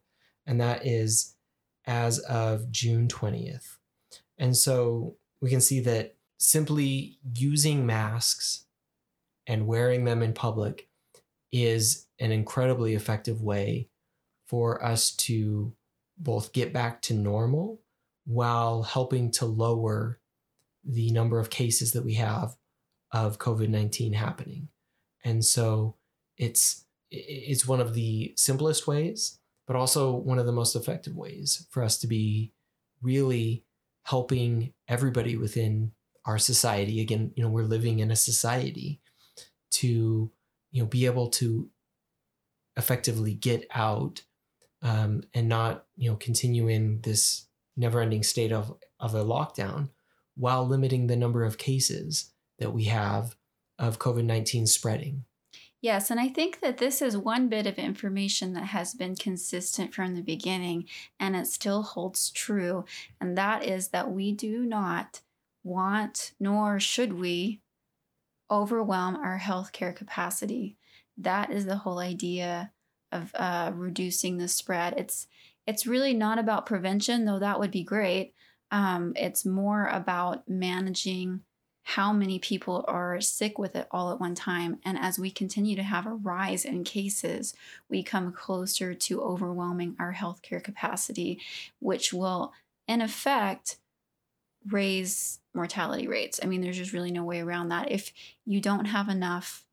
[0.46, 1.36] And that is
[1.86, 3.78] as of June 20th.
[4.38, 8.66] And so we can see that simply using masks
[9.48, 10.90] and wearing them in public
[11.52, 13.90] is an incredibly effective way
[14.48, 15.74] for us to
[16.18, 17.82] both get back to normal
[18.26, 20.20] while helping to lower
[20.84, 22.56] the number of cases that we have
[23.12, 24.70] of COVID 19 happening.
[25.24, 25.96] And so
[26.38, 31.68] it's it's one of the simplest ways, but also one of the most effective ways
[31.70, 32.54] for us to be
[33.02, 33.66] really
[34.04, 35.92] helping everybody within
[36.26, 37.02] our society.
[37.02, 39.02] Again, you know, we're living in a society
[39.72, 40.32] to,
[40.72, 41.70] you know, be able to
[42.78, 44.24] effectively get out
[44.82, 49.90] um, and not, you know, continue in this never-ending state of of a lockdown
[50.36, 53.36] while limiting the number of cases that we have
[53.78, 55.26] of COVID 19 spreading.
[55.82, 59.96] Yes, and I think that this is one bit of information that has been consistent
[59.96, 60.86] from the beginning
[61.20, 62.86] and it still holds true.
[63.20, 65.22] And that is that we do not
[65.64, 67.62] want, nor should we,
[68.52, 70.78] overwhelm our healthcare capacity.
[71.18, 72.72] That is the whole idea
[73.12, 74.94] of uh, reducing the spread.
[74.98, 75.28] It's
[75.68, 78.34] it's really not about prevention, though that would be great.
[78.72, 81.42] Um, it's more about managing
[81.84, 84.80] how many people are sick with it all at one time.
[84.86, 87.54] And as we continue to have a rise in cases,
[87.90, 91.40] we come closer to overwhelming our healthcare capacity,
[91.80, 92.54] which will,
[92.88, 93.78] in effect,
[94.70, 96.40] raise mortality rates.
[96.42, 97.92] I mean, there's just really no way around that.
[97.92, 98.14] If
[98.46, 99.66] you don't have enough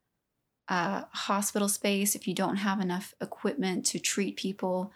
[0.69, 4.93] uh, hospital space, if you don't have enough equipment to treat people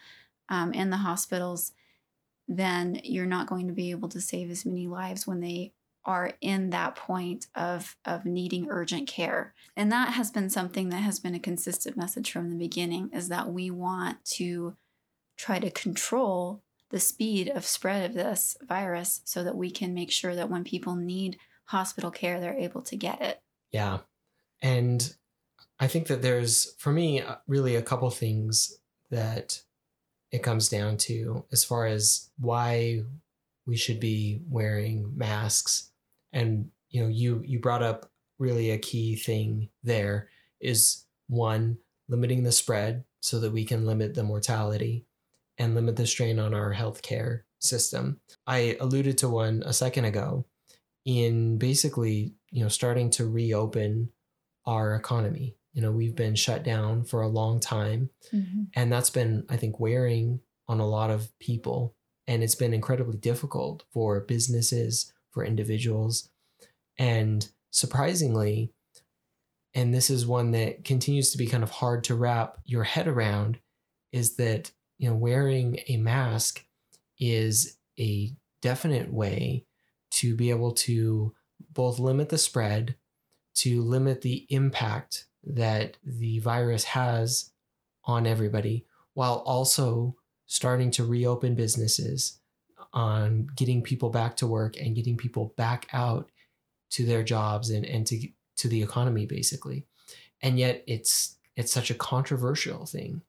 [0.48, 1.72] um, in the hospitals,
[2.48, 5.72] then you're not going to be able to save as many lives when they
[6.04, 9.54] are in that point of of needing urgent care.
[9.76, 13.28] And that has been something that has been a consistent message from the beginning is
[13.28, 14.76] that we want to
[15.36, 20.10] try to control the speed of spread of this virus so that we can make
[20.10, 23.40] sure that when people need hospital care they're able to get it.
[23.70, 24.00] Yeah.
[24.60, 25.14] And
[25.78, 28.78] I think that there's for me uh, really a couple things
[29.10, 29.62] that
[30.32, 33.02] it comes down to as far as why
[33.66, 35.90] we should be wearing masks.
[36.32, 40.28] And you know you you brought up really a key thing there
[40.60, 41.78] is one
[42.08, 45.06] limiting the spread so that we can limit the mortality
[45.58, 48.20] and limit the strain on our healthcare system.
[48.46, 50.46] I alluded to one a second ago
[51.04, 54.10] in basically you know starting to reopen
[54.64, 58.10] our economy you know we've been shut down for a long time.
[58.32, 58.64] Mm-hmm.
[58.74, 61.94] and that's been i think wearing on a lot of people.
[62.26, 66.30] And it's been incredibly difficult for businesses for individuals.
[66.98, 68.72] And surprisingly
[69.74, 73.08] and this is one that continues to be kind of hard to wrap your head
[73.08, 73.58] around
[74.12, 76.64] is that you know wearing a mask
[77.18, 79.64] is a definite way
[80.10, 81.34] to be able to
[81.72, 82.96] both limit the spread,
[83.54, 87.50] to limit the impact that the virus has
[88.04, 90.16] on everybody, while also
[90.46, 92.38] starting to reopen businesses,
[92.92, 96.30] on getting people back to work and getting people back out
[96.90, 99.86] to their jobs and, and to to the economy basically.
[100.42, 103.22] And yet it's it's such a controversial thing,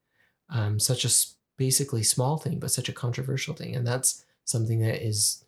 [0.49, 1.09] um, such a
[1.57, 5.45] basically small thing, but such a controversial thing, and that's something that is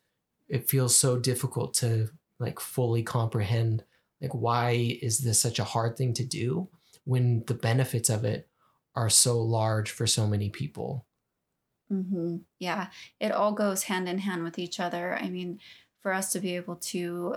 [0.48, 2.10] it feels so difficult to
[2.40, 3.84] like fully comprehend
[4.22, 6.68] like why is this such a hard thing to do
[7.04, 8.48] when the benefits of it
[8.96, 11.06] are so large for so many people
[11.92, 12.38] mm-hmm.
[12.60, 12.88] yeah
[13.20, 15.60] it all goes hand in hand with each other i mean
[16.02, 17.36] for us to be able to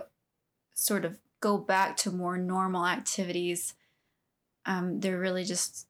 [0.74, 3.74] sort of go back to more normal activities
[4.66, 5.86] um, there really just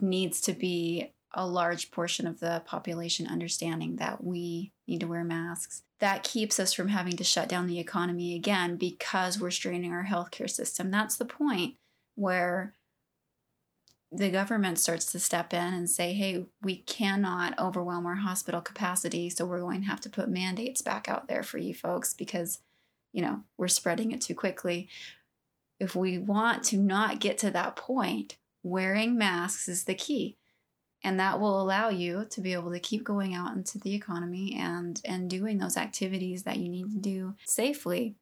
[0.00, 5.24] needs to be a large portion of the population understanding that we need to wear
[5.24, 5.82] masks.
[6.00, 10.04] That keeps us from having to shut down the economy again because we're straining our
[10.04, 10.90] healthcare system.
[10.90, 11.74] That's the point
[12.14, 12.74] where
[14.12, 19.28] the government starts to step in and say, hey, we cannot overwhelm our hospital capacity,
[19.28, 22.60] so we're going to have to put mandates back out there for you folks because,
[23.12, 24.88] you know, we're spreading it too quickly.
[25.80, 30.36] If we want to not get to that point, wearing masks is the key
[31.04, 34.56] and that will allow you to be able to keep going out into the economy
[34.58, 38.16] and and doing those activities that you need to do safely.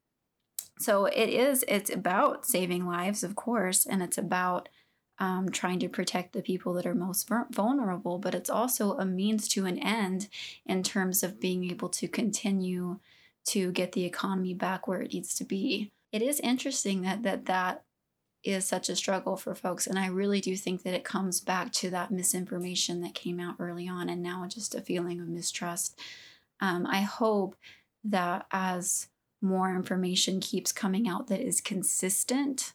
[0.78, 4.68] So it is it's about saving lives of course and it's about
[5.18, 9.46] um, trying to protect the people that are most vulnerable but it's also a means
[9.48, 10.28] to an end
[10.66, 12.98] in terms of being able to continue
[13.44, 15.92] to get the economy back where it needs to be.
[16.10, 17.84] It is interesting that that that
[18.42, 19.86] is such a struggle for folks.
[19.86, 23.56] And I really do think that it comes back to that misinformation that came out
[23.58, 25.98] early on and now just a feeling of mistrust.
[26.60, 27.56] Um, I hope
[28.04, 29.08] that as
[29.40, 32.72] more information keeps coming out that is consistent,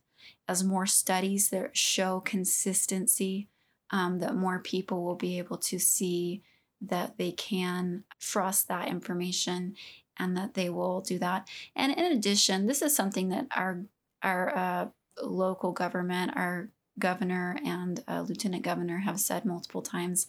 [0.47, 3.47] as more studies that show consistency,
[3.91, 6.43] um, that more people will be able to see
[6.81, 9.75] that they can trust that information
[10.17, 11.47] and that they will do that.
[11.75, 13.83] And in addition, this is something that our
[14.23, 14.87] our uh,
[15.21, 20.27] local government, our governor and uh, lieutenant governor have said multiple times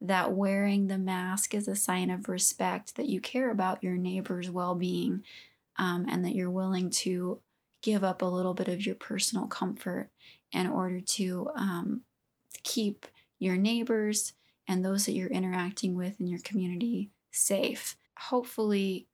[0.00, 4.50] that wearing the mask is a sign of respect, that you care about your neighbor's
[4.50, 5.22] well being,
[5.76, 7.40] um, and that you're willing to
[7.82, 10.10] give up a little bit of your personal comfort
[10.52, 12.02] in order to um,
[12.62, 13.06] keep
[13.38, 14.32] your neighbors
[14.66, 17.96] and those that you're interacting with in your community safe.
[18.18, 19.06] Hopefully,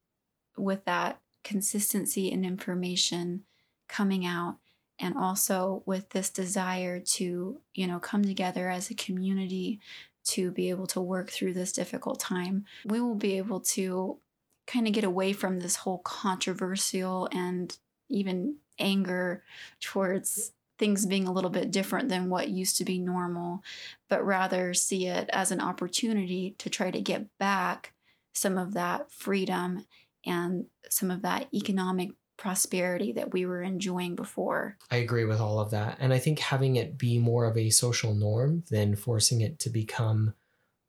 [0.56, 3.44] with that consistency and information
[3.88, 4.56] coming out,
[4.98, 9.80] and also with this desire to you know come together as a community
[10.24, 14.18] to be able to work through this difficult time we will be able to
[14.66, 17.78] kind of get away from this whole controversial and
[18.08, 19.42] even anger
[19.80, 23.62] towards things being a little bit different than what used to be normal,
[24.08, 27.94] but rather see it as an opportunity to try to get back
[28.34, 29.86] some of that freedom
[30.26, 34.76] and some of that economic prosperity that we were enjoying before.
[34.90, 35.96] I agree with all of that.
[36.00, 39.70] And I think having it be more of a social norm than forcing it to
[39.70, 40.34] become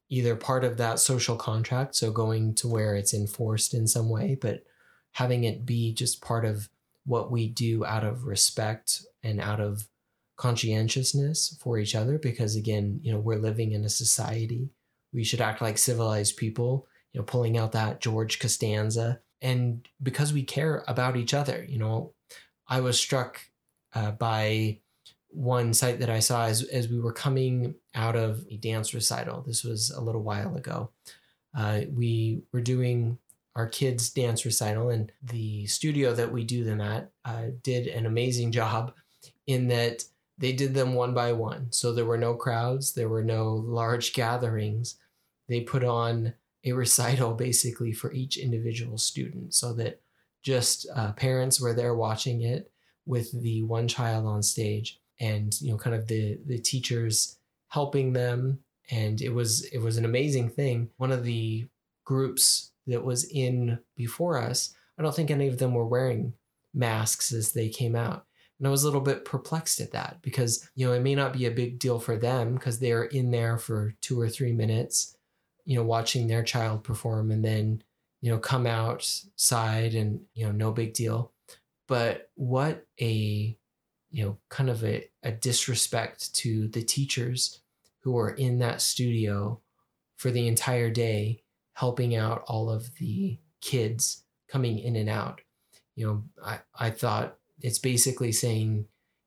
[0.09, 4.37] either part of that social contract, so going to where it's enforced in some way,
[4.39, 4.63] but
[5.13, 6.69] having it be just part of
[7.05, 9.87] what we do out of respect and out of
[10.35, 14.69] conscientiousness for each other because again you know we're living in a society
[15.11, 20.33] we should act like civilized people you know pulling out that george costanza and because
[20.33, 22.13] we care about each other you know
[22.67, 23.41] i was struck
[23.93, 24.77] uh, by
[25.29, 29.41] one site that i saw as, as we were coming out of a dance recital.
[29.41, 30.91] This was a little while ago.
[31.57, 33.17] Uh, we were doing
[33.55, 38.05] our kids dance recital and the studio that we do them at uh, did an
[38.05, 38.93] amazing job
[39.47, 40.03] in that
[40.37, 41.71] they did them one by one.
[41.71, 44.95] So there were no crowds there were no large gatherings.
[45.49, 46.35] They put on
[46.67, 50.01] a recital basically for each individual student so that
[50.43, 52.71] just uh, parents were there watching it
[53.05, 57.37] with the one child on stage and you know kind of the the teachers
[57.69, 58.59] helping them.
[58.89, 60.89] And it was it was an amazing thing.
[60.97, 61.67] One of the
[62.05, 66.33] groups that was in before us i don't think any of them were wearing
[66.73, 68.25] masks as they came out.
[68.59, 71.33] And i was a little bit perplexed at that because you know it may not
[71.33, 75.16] be a big deal for them because they're in there for two or three minutes
[75.67, 77.83] you know, watching their child perform and then,
[78.21, 81.33] you know, come outside and, you know, no big deal.
[81.89, 83.57] But what a,
[84.09, 87.59] you know, kind of a, a disrespect to the teachers
[87.99, 89.59] who were in that studio
[90.15, 91.43] for the entire day,
[91.73, 95.41] helping out all of the kids coming in and out.
[95.97, 98.85] you know, I, I thought it's basically saying,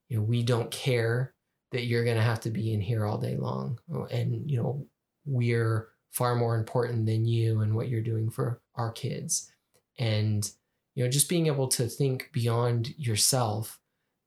[0.09, 1.35] you know, we don't care
[1.73, 3.79] that you're going to have to be in here all day long.
[4.11, 4.87] And, you know,
[5.27, 9.51] we're far more important than you and what you're doing for our kids.
[9.99, 10.51] And,
[10.95, 13.79] you know, just being able to think beyond yourself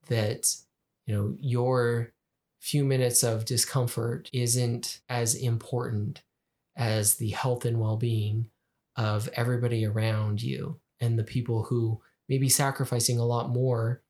[0.08, 0.56] that,
[1.06, 2.14] you know, your
[2.60, 6.22] few minutes of discomfort isn't as important
[6.78, 8.48] as the health and well being
[8.96, 14.02] of everybody around you and the people who may be sacrificing a lot more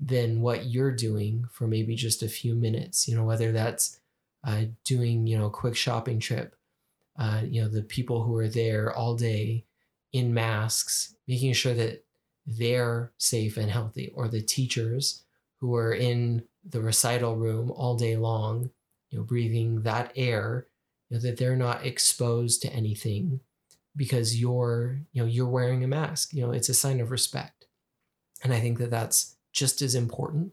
[0.00, 4.00] than what you're doing for maybe just a few minutes, you know, whether that's
[4.44, 6.56] uh, doing, you know, a quick shopping trip,
[7.20, 9.66] uh, you know, the people who are there all day
[10.12, 12.02] in masks, making sure that
[12.46, 15.22] they're safe and healthy, or the teachers
[15.60, 18.70] who are in the recital room all day long,
[19.10, 20.66] you know, breathing that air,
[21.08, 23.40] you know, that they're not exposed to anything
[23.94, 26.32] because you're, you know, you're wearing a mask.
[26.32, 27.66] You know, it's a sign of respect.
[28.42, 30.52] And I think that that's just as important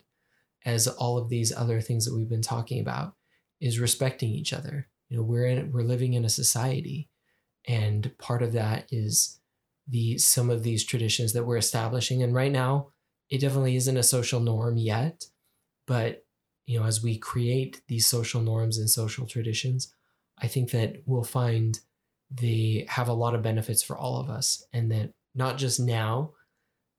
[0.65, 3.15] as all of these other things that we've been talking about
[3.61, 4.89] is respecting each other.
[5.10, 7.10] You know, we're in we're living in a society
[7.68, 9.39] and part of that is
[9.88, 12.24] the some of these traditions that we're establishing.
[12.24, 12.89] And right now
[13.30, 15.26] it definitely isn't a social norm yet,
[15.86, 16.24] but
[16.66, 19.93] you know, as we create these social norms and social traditions,
[20.41, 21.80] I think that we'll find
[22.30, 26.34] they have a lot of benefits for all of us and that not just now,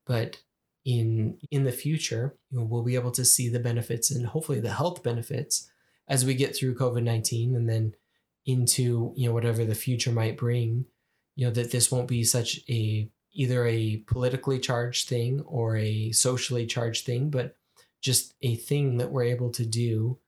[0.07, 0.39] but
[0.85, 4.61] in in the future, you know, we'll be able to see the benefits and hopefully
[4.61, 5.71] the health benefits
[6.09, 7.95] as we get through COVID-19 and then
[8.47, 10.87] into, you know, whatever the future might bring,
[11.37, 16.11] you know, that this won't be such a either a politically charged thing or a
[16.13, 17.55] socially charged thing, but
[18.01, 20.19] just a thing that we're able to do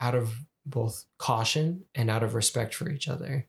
[0.00, 0.32] out of
[0.64, 3.46] both caution and out of respect for each other.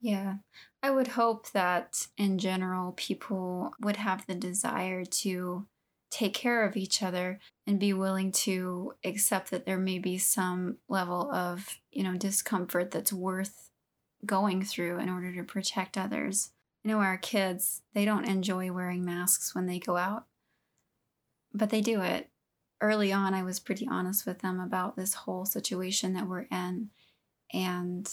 [0.00, 0.36] Yeah.
[0.82, 5.66] I would hope that in general, people would have the desire to
[6.12, 10.76] take care of each other and be willing to accept that there may be some
[10.86, 13.70] level of, you know, discomfort that's worth
[14.26, 16.50] going through in order to protect others.
[16.84, 20.26] You know, our kids, they don't enjoy wearing masks when they go out,
[21.54, 22.28] but they do it.
[22.82, 26.90] Early on, I was pretty honest with them about this whole situation that we're in.
[27.54, 28.10] And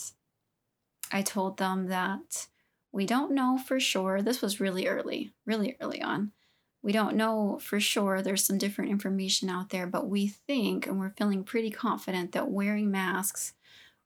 [1.12, 2.46] I told them that
[2.92, 4.22] we don't know for sure.
[4.22, 6.32] This was really early, really early on
[6.82, 8.22] we don't know for sure.
[8.22, 12.50] There's some different information out there, but we think and we're feeling pretty confident that
[12.50, 13.52] wearing masks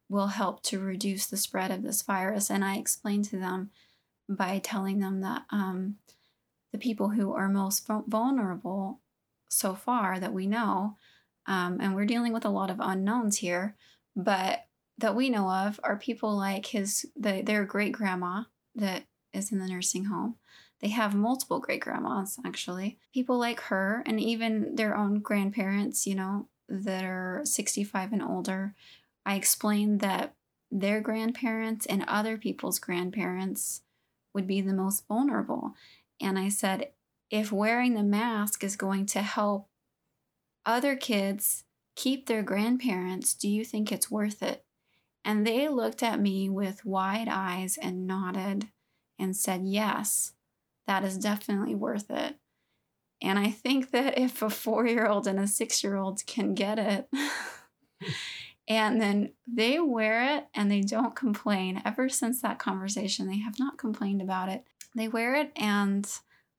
[0.09, 2.51] will help to reduce the spread of this virus.
[2.51, 3.71] And I explained to them
[4.29, 5.97] by telling them that um,
[6.73, 9.01] the people who are most vulnerable
[9.49, 10.97] so far that we know,
[11.47, 13.77] um, and we're dealing with a lot of unknowns here,
[14.17, 14.67] but
[14.99, 18.45] that we know of are people like his the, their great grandma
[18.75, 20.37] that is in the nursing home
[20.85, 22.99] they have multiple great grandmas, actually.
[23.15, 28.75] People like her and even their own grandparents, you know, that are 65 and older.
[29.25, 30.35] I explained that
[30.71, 33.81] their grandparents and other people's grandparents
[34.35, 35.73] would be the most vulnerable.
[36.21, 36.91] And I said,
[37.31, 39.69] if wearing the mask is going to help
[40.67, 41.65] other kids
[41.97, 44.67] keep their grandparents, do you think it's worth it?
[45.25, 48.69] And they looked at me with wide eyes and nodded
[49.19, 50.35] and said, yes
[50.87, 52.37] that is definitely worth it.
[53.23, 56.55] And I think that if a four year old and a six year old can
[56.55, 57.09] get it,
[58.69, 63.59] and then they wear it and they don't complain, ever since that conversation, they have
[63.59, 64.65] not complained about it.
[64.95, 66.09] They wear it, and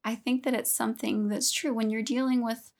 [0.03, 1.73] I think that it's something that's true.
[1.73, 2.71] When you're dealing with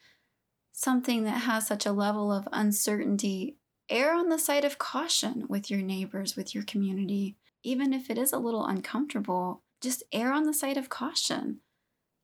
[0.74, 3.56] something that has such a level of uncertainty,
[3.90, 7.38] err on the side of caution with your neighbors, with your community.
[7.64, 11.62] Even if it is a little uncomfortable, just err on the side of caution.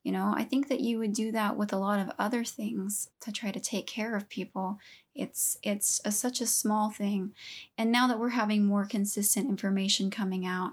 [0.04, 3.08] You know, I think that you would do that with a lot of other things
[3.20, 4.78] to try to take care of people.
[5.14, 7.34] It's it's a, such a small thing.
[7.78, 10.72] And now that we're having more consistent information coming out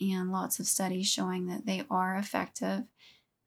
[0.00, 2.84] and lots of studies showing that they are effective,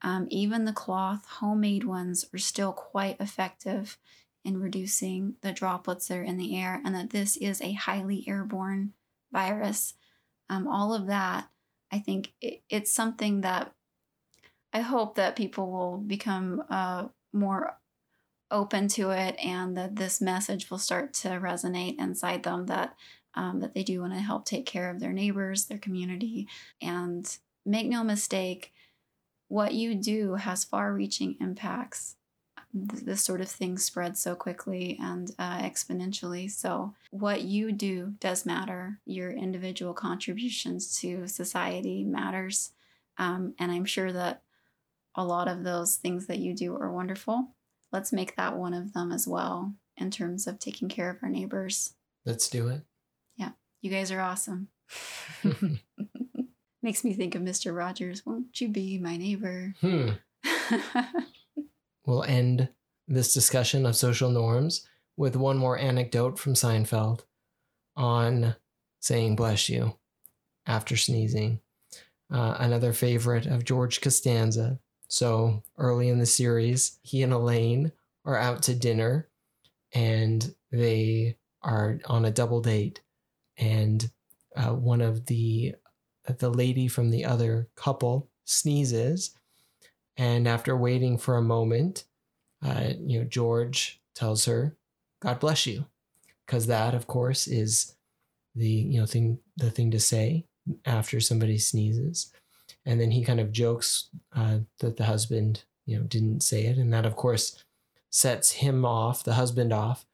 [0.02, 3.96] um, even the cloth homemade ones are still quite effective
[4.44, 8.24] in reducing the droplets that are in the air, and that this is a highly
[8.28, 8.92] airborne
[9.32, 9.94] virus.
[10.50, 11.48] Um, all of that
[11.92, 13.72] I think it, it's something that
[14.72, 17.78] I hope that people will become uh, more
[18.50, 22.94] open to it and that this message will start to resonate inside them that
[23.34, 26.48] um, that they do want to help take care of their neighbors, their community,
[26.82, 28.72] and make no mistake,
[29.48, 32.16] what you do has far-reaching impacts
[32.72, 36.50] this sort of thing spreads so quickly and uh, exponentially.
[36.50, 38.98] So, what you do does matter.
[39.04, 42.72] Your individual contributions to society matters.
[43.18, 44.42] Um, and I'm sure that
[45.14, 47.48] a lot of those things that you do are wonderful.
[47.92, 51.28] Let's make that one of them as well in terms of taking care of our
[51.28, 51.94] neighbors.
[52.24, 52.82] Let's do it.
[53.36, 53.50] Yeah.
[53.82, 54.68] You guys are awesome.
[56.82, 57.76] Makes me think of Mr.
[57.76, 58.24] Rogers.
[58.24, 59.74] Won't you be my neighbor?
[59.80, 60.08] Hmm.
[62.06, 62.68] We'll end
[63.08, 64.86] this discussion of social norms
[65.16, 67.22] with one more anecdote from Seinfeld
[67.96, 68.56] on
[69.00, 69.96] saying bless you
[70.66, 71.60] after sneezing.
[72.32, 74.78] Uh, another favorite of George Costanza.
[75.08, 77.92] So early in the series, he and Elaine
[78.24, 79.28] are out to dinner
[79.92, 83.00] and they are on a double date.
[83.58, 84.10] And
[84.56, 85.74] uh, one of the
[86.38, 89.36] the lady from the other couple sneezes,
[90.16, 92.04] and after waiting for a moment,
[92.64, 94.76] uh, you know George tells her,
[95.20, 95.86] "God bless you,"
[96.46, 97.94] because that, of course, is
[98.54, 100.46] the you know thing the thing to say
[100.84, 102.32] after somebody sneezes,
[102.84, 106.78] and then he kind of jokes uh, that the husband you know didn't say it,
[106.78, 107.64] and that of course
[108.10, 110.04] sets him off, the husband off,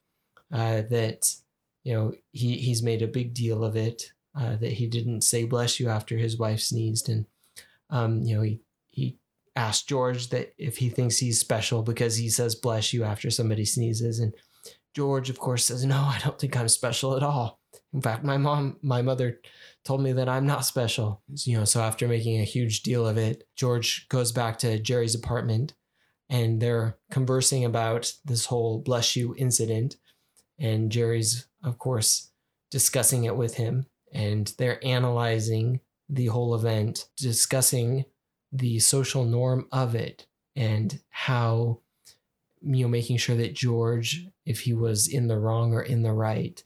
[0.52, 1.34] uh, that
[1.84, 5.44] you know he he's made a big deal of it uh, that he didn't say
[5.44, 7.08] bless you after his wife sneezed.
[7.08, 7.26] And
[7.90, 8.60] um, you know he
[9.58, 13.64] asked george that if he thinks he's special because he says bless you after somebody
[13.64, 14.18] sneezes.
[14.18, 14.34] And
[14.94, 17.60] george of course says no i don't think i'm special at all.
[17.92, 19.40] In fact my mom my mother
[19.84, 21.22] told me that i'm not special.
[21.28, 25.14] You know so after making a huge deal of it george goes back to jerry's
[25.14, 25.74] apartment
[26.30, 29.96] and they're conversing about this whole bless you incident.
[30.58, 32.30] And Jerry's, of course,
[32.70, 33.86] discussing it with him.
[34.12, 38.04] And they're analyzing the whole event, discussing
[38.52, 40.26] the social norm of it
[40.56, 41.80] and how,
[42.62, 46.12] you know, making sure that George, if he was in the wrong or in the
[46.12, 46.62] right.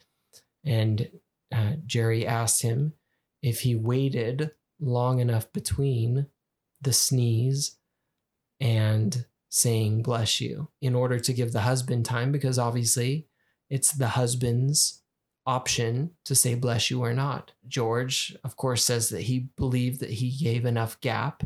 [0.64, 1.10] And
[1.54, 2.94] uh, Jerry asked him
[3.42, 6.26] if he waited long enough between
[6.80, 7.76] the sneeze
[8.60, 13.26] and saying bless you in order to give the husband time because obviously
[13.68, 15.02] it's the husband's
[15.44, 17.52] option to say bless you or not.
[17.68, 21.42] George, of course, says that he believed that he gave enough gap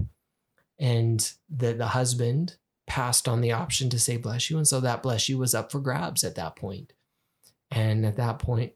[0.79, 2.57] and that the husband
[2.87, 4.57] passed on the option to say bless you.
[4.57, 6.93] And so that bless you was up for grabs at that point.
[7.70, 8.72] And at that point,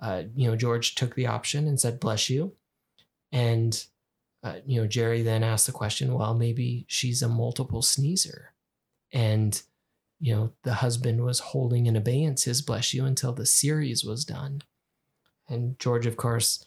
[0.00, 2.54] uh, you know, George took the option and said bless you.
[3.30, 3.84] And,
[4.42, 8.54] uh, you know, Jerry then asked the question, well, maybe she's a multiple sneezer.
[9.12, 9.62] And
[10.20, 14.24] you know, the husband was holding in abeyance his bless you until the series was
[14.24, 14.62] done.
[15.48, 16.64] And George, of course,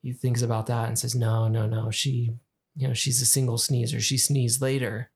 [0.00, 2.32] he thinks about that and says, no, no, no, she,
[2.76, 4.00] you know, she's a single sneezer.
[4.00, 5.10] She sneezed later.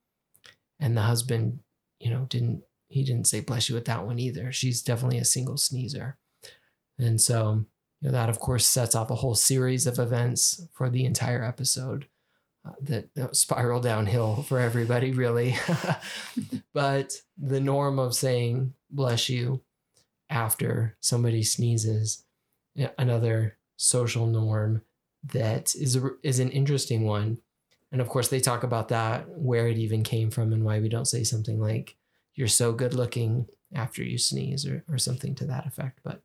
[0.81, 1.61] And the husband,
[1.99, 4.53] you know, didn't, he didn't say bless you with that one either.
[4.53, 6.17] She's definitely a single sneezer.
[6.99, 7.65] And so,
[8.01, 11.45] you know, that of course sets off a whole series of events for the entire
[11.45, 12.07] episode
[12.65, 15.57] uh, that, that spiral downhill for everybody, really.
[16.73, 19.61] but the norm of saying bless you
[20.31, 22.25] after somebody sneezes,
[22.97, 24.83] another social norm
[25.25, 27.39] that is a, is an interesting one.
[27.91, 30.89] And of course, they talk about that, where it even came from, and why we
[30.89, 31.97] don't say something like,
[32.35, 36.01] you're so good looking after you sneeze, or, or something to that effect.
[36.05, 36.23] But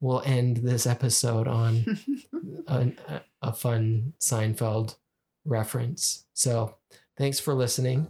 [0.00, 1.84] we'll end this episode on
[2.66, 2.92] a,
[3.42, 4.96] a fun Seinfeld
[5.44, 6.24] reference.
[6.32, 6.76] So
[7.18, 8.06] thanks for listening,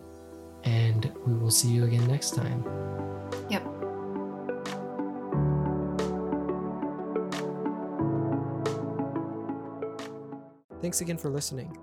[0.64, 2.64] and we will see you again next time.
[3.50, 3.64] Yep.
[10.80, 11.76] Thanks again for listening.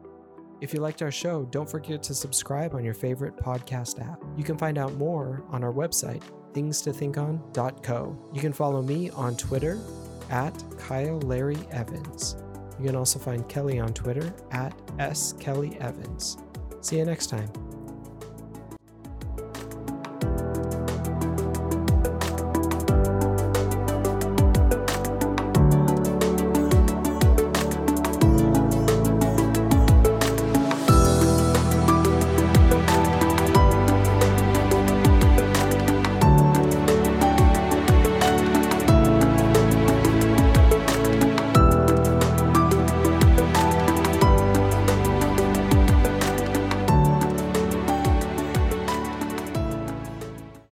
[0.64, 4.24] If you liked our show, don't forget to subscribe on your favorite podcast app.
[4.38, 8.18] You can find out more on our website, thingstothinkon.co.
[8.34, 9.78] You can follow me on Twitter
[10.30, 12.38] at Kyle Larry Evans.
[12.80, 15.34] You can also find Kelly on Twitter at S.
[15.34, 16.38] Kelly Evans.
[16.80, 17.63] See you next time.